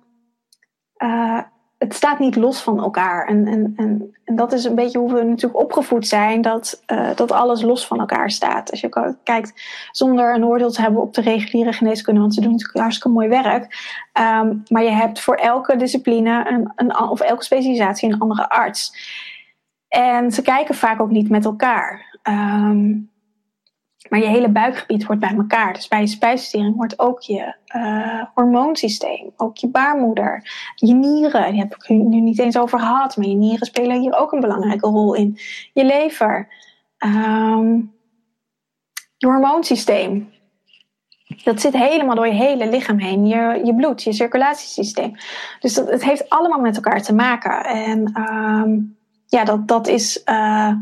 [1.80, 3.26] het staat niet los van elkaar.
[3.26, 7.32] En, en, en, dat is een beetje hoe we natuurlijk opgevoed zijn, dat, uh, dat
[7.32, 8.70] alles los van elkaar staat.
[8.70, 12.50] Als je kijkt, zonder een oordeel te hebben op de reguliere geneeskunde, want ze doen
[12.50, 13.62] natuurlijk hartstikke mooi werk.
[14.42, 18.92] Um, maar je hebt voor elke discipline een, een, of elke specialisatie een andere arts.
[19.90, 22.18] En ze kijken vaak ook niet met elkaar.
[22.22, 23.10] Um,
[24.08, 25.72] maar je hele buikgebied hoort bij elkaar.
[25.72, 31.50] Dus bij je spijsvertering hoort ook je uh, hormoonsysteem, ook je baarmoeder, je nieren.
[31.50, 34.40] Die heb ik nu niet eens over gehad, maar je nieren spelen hier ook een
[34.40, 35.38] belangrijke rol in.
[35.72, 36.48] Je lever,
[36.98, 37.94] um,
[39.16, 40.30] je hormoonsysteem.
[41.44, 43.26] Dat zit helemaal door je hele lichaam heen.
[43.26, 45.16] Je, je bloed, je circulatiesysteem.
[45.60, 47.64] Dus dat, het heeft allemaal met elkaar te maken.
[47.64, 48.98] En um,
[49.30, 50.22] ja, dat, dat is.
[50.24, 50.72] Uh,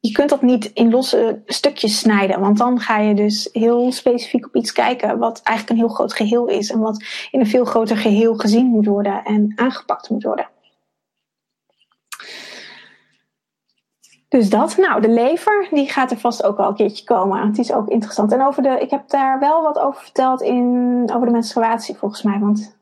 [0.00, 2.40] je kunt dat niet in losse stukjes snijden.
[2.40, 5.18] Want dan ga je dus heel specifiek op iets kijken.
[5.18, 6.70] Wat eigenlijk een heel groot geheel is.
[6.70, 10.48] En wat in een veel groter geheel gezien moet worden en aangepakt moet worden.
[14.28, 17.46] Dus dat, nou, de lever, die gaat er vast ook wel een keertje komen.
[17.46, 18.32] Het is ook interessant.
[18.32, 22.22] En over de, ik heb daar wel wat over verteld in, over de menstruatie volgens
[22.22, 22.38] mij.
[22.38, 22.77] Want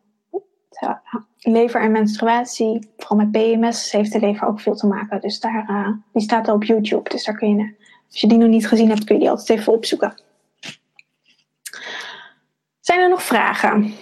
[1.38, 5.20] lever en menstruatie, vooral met PMS, heeft de lever ook veel te maken.
[5.20, 7.10] Dus daar, uh, die staat al op YouTube.
[7.10, 7.74] Dus daar kun je,
[8.06, 10.14] als je die nog niet gezien hebt, kun je die altijd even opzoeken.
[12.80, 13.94] Zijn er nog vragen?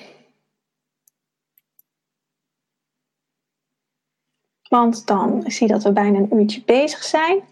[4.68, 7.42] Want dan zie dat we bijna een uurtje bezig zijn.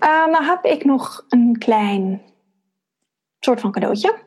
[0.00, 2.22] Uh, nou heb ik nog een klein
[3.40, 4.18] soort van cadeautje.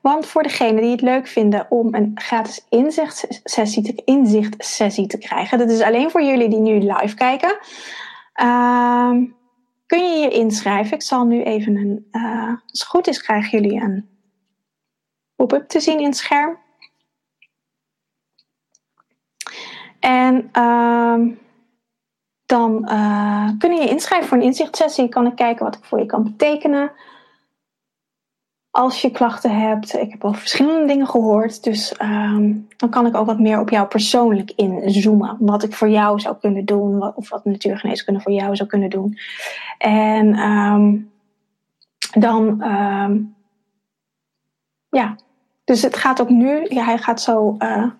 [0.00, 5.58] Want voor degenen die het leuk vinden om een gratis inzichtsessie te, inzichtsessie te krijgen,
[5.58, 7.58] dat is alleen voor jullie die nu live kijken,
[8.42, 9.10] uh,
[9.86, 10.94] kun je je inschrijven.
[10.94, 14.08] Ik zal nu even een, uh, als het goed is, krijgen jullie een
[15.36, 16.58] pop-up te zien in het scherm.
[20.00, 21.36] En uh,
[22.46, 25.08] dan uh, kun je je inschrijven voor een inzichtsessie.
[25.08, 26.92] Kan ik kijken wat ik voor je kan betekenen.
[28.70, 29.94] Als je klachten hebt.
[29.94, 31.64] Ik heb al verschillende dingen gehoord.
[31.64, 35.36] Dus um, dan kan ik ook wat meer op jou persoonlijk inzoomen.
[35.40, 37.14] Wat ik voor jou zou kunnen doen.
[37.16, 39.18] Of wat natuurgeneeskunde voor jou zou kunnen doen.
[39.78, 41.10] En um,
[42.10, 42.62] dan...
[42.62, 43.36] Um,
[44.90, 45.16] ja.
[45.64, 46.66] Dus het gaat ook nu...
[46.68, 47.56] Ja, hij gaat zo...
[47.58, 47.90] Uh,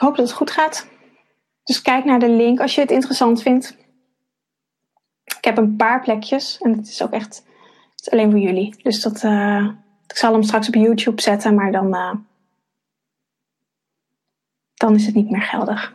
[0.00, 0.88] Ik hoop dat het goed gaat.
[1.70, 3.76] Dus kijk naar de link als je het interessant vindt.
[5.24, 7.36] Ik heb een paar plekjes en het is ook echt
[7.90, 8.82] het is alleen voor jullie.
[8.82, 9.68] Dus dat, uh,
[10.06, 12.14] ik zal hem straks op YouTube zetten, maar dan, uh,
[14.74, 15.94] dan is het niet meer geldig.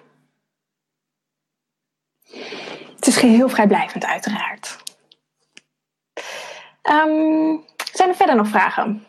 [2.95, 4.78] Het is geheel vrijblijvend, uiteraard.
[6.84, 9.05] Um, zijn er verder nog vragen?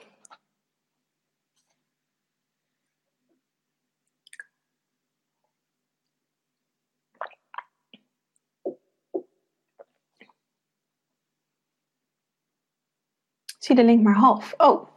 [13.66, 14.54] Zie de link maar half.
[14.56, 14.88] Oh.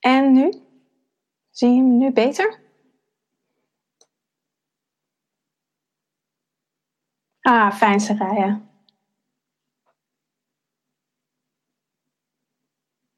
[0.00, 0.52] En nu?
[1.50, 2.60] Zie je hem nu beter?
[7.42, 8.60] Ah, fijn Saraya.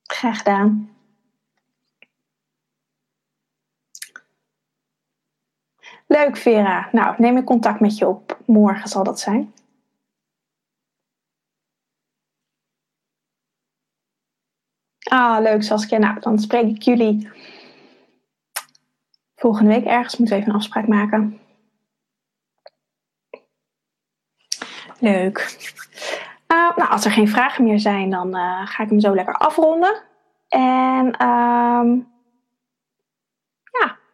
[0.03, 0.96] Graag gedaan.
[6.07, 6.89] Leuk, Vera.
[6.93, 8.39] Nou, neem ik contact met je op.
[8.45, 9.55] Morgen zal dat zijn.
[15.11, 15.99] Ah, leuk Saskia.
[15.99, 17.31] Nou, dan spreek ik jullie
[19.35, 20.17] volgende week ergens.
[20.17, 21.41] Moeten we even een afspraak maken.
[24.99, 25.57] Leuk.
[26.53, 29.35] Uh, nou, als er geen vragen meer zijn, dan uh, ga ik hem zo lekker
[29.35, 30.03] afronden.
[30.49, 31.23] En...
[31.23, 32.16] Uh,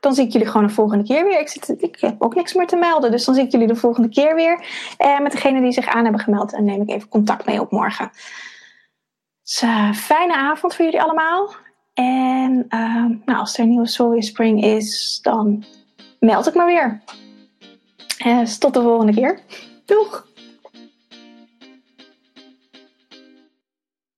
[0.03, 1.41] dan zie ik jullie gewoon de volgende keer weer.
[1.41, 3.77] Ik, zit, ik heb ook niks meer te melden, dus dan zie ik jullie de
[3.77, 4.65] volgende keer weer.
[4.97, 7.71] En met degene die zich aan hebben gemeld, en neem ik even contact mee op
[7.71, 8.11] morgen.
[9.43, 11.55] Dus uh, fijne avond voor jullie allemaal.
[11.95, 15.65] En uh, nou, als er een nieuwe Soul Spring is, dan
[16.21, 17.03] meld ik me weer.
[18.27, 19.41] Uh, tot de volgende keer.
[19.85, 20.32] Doeg!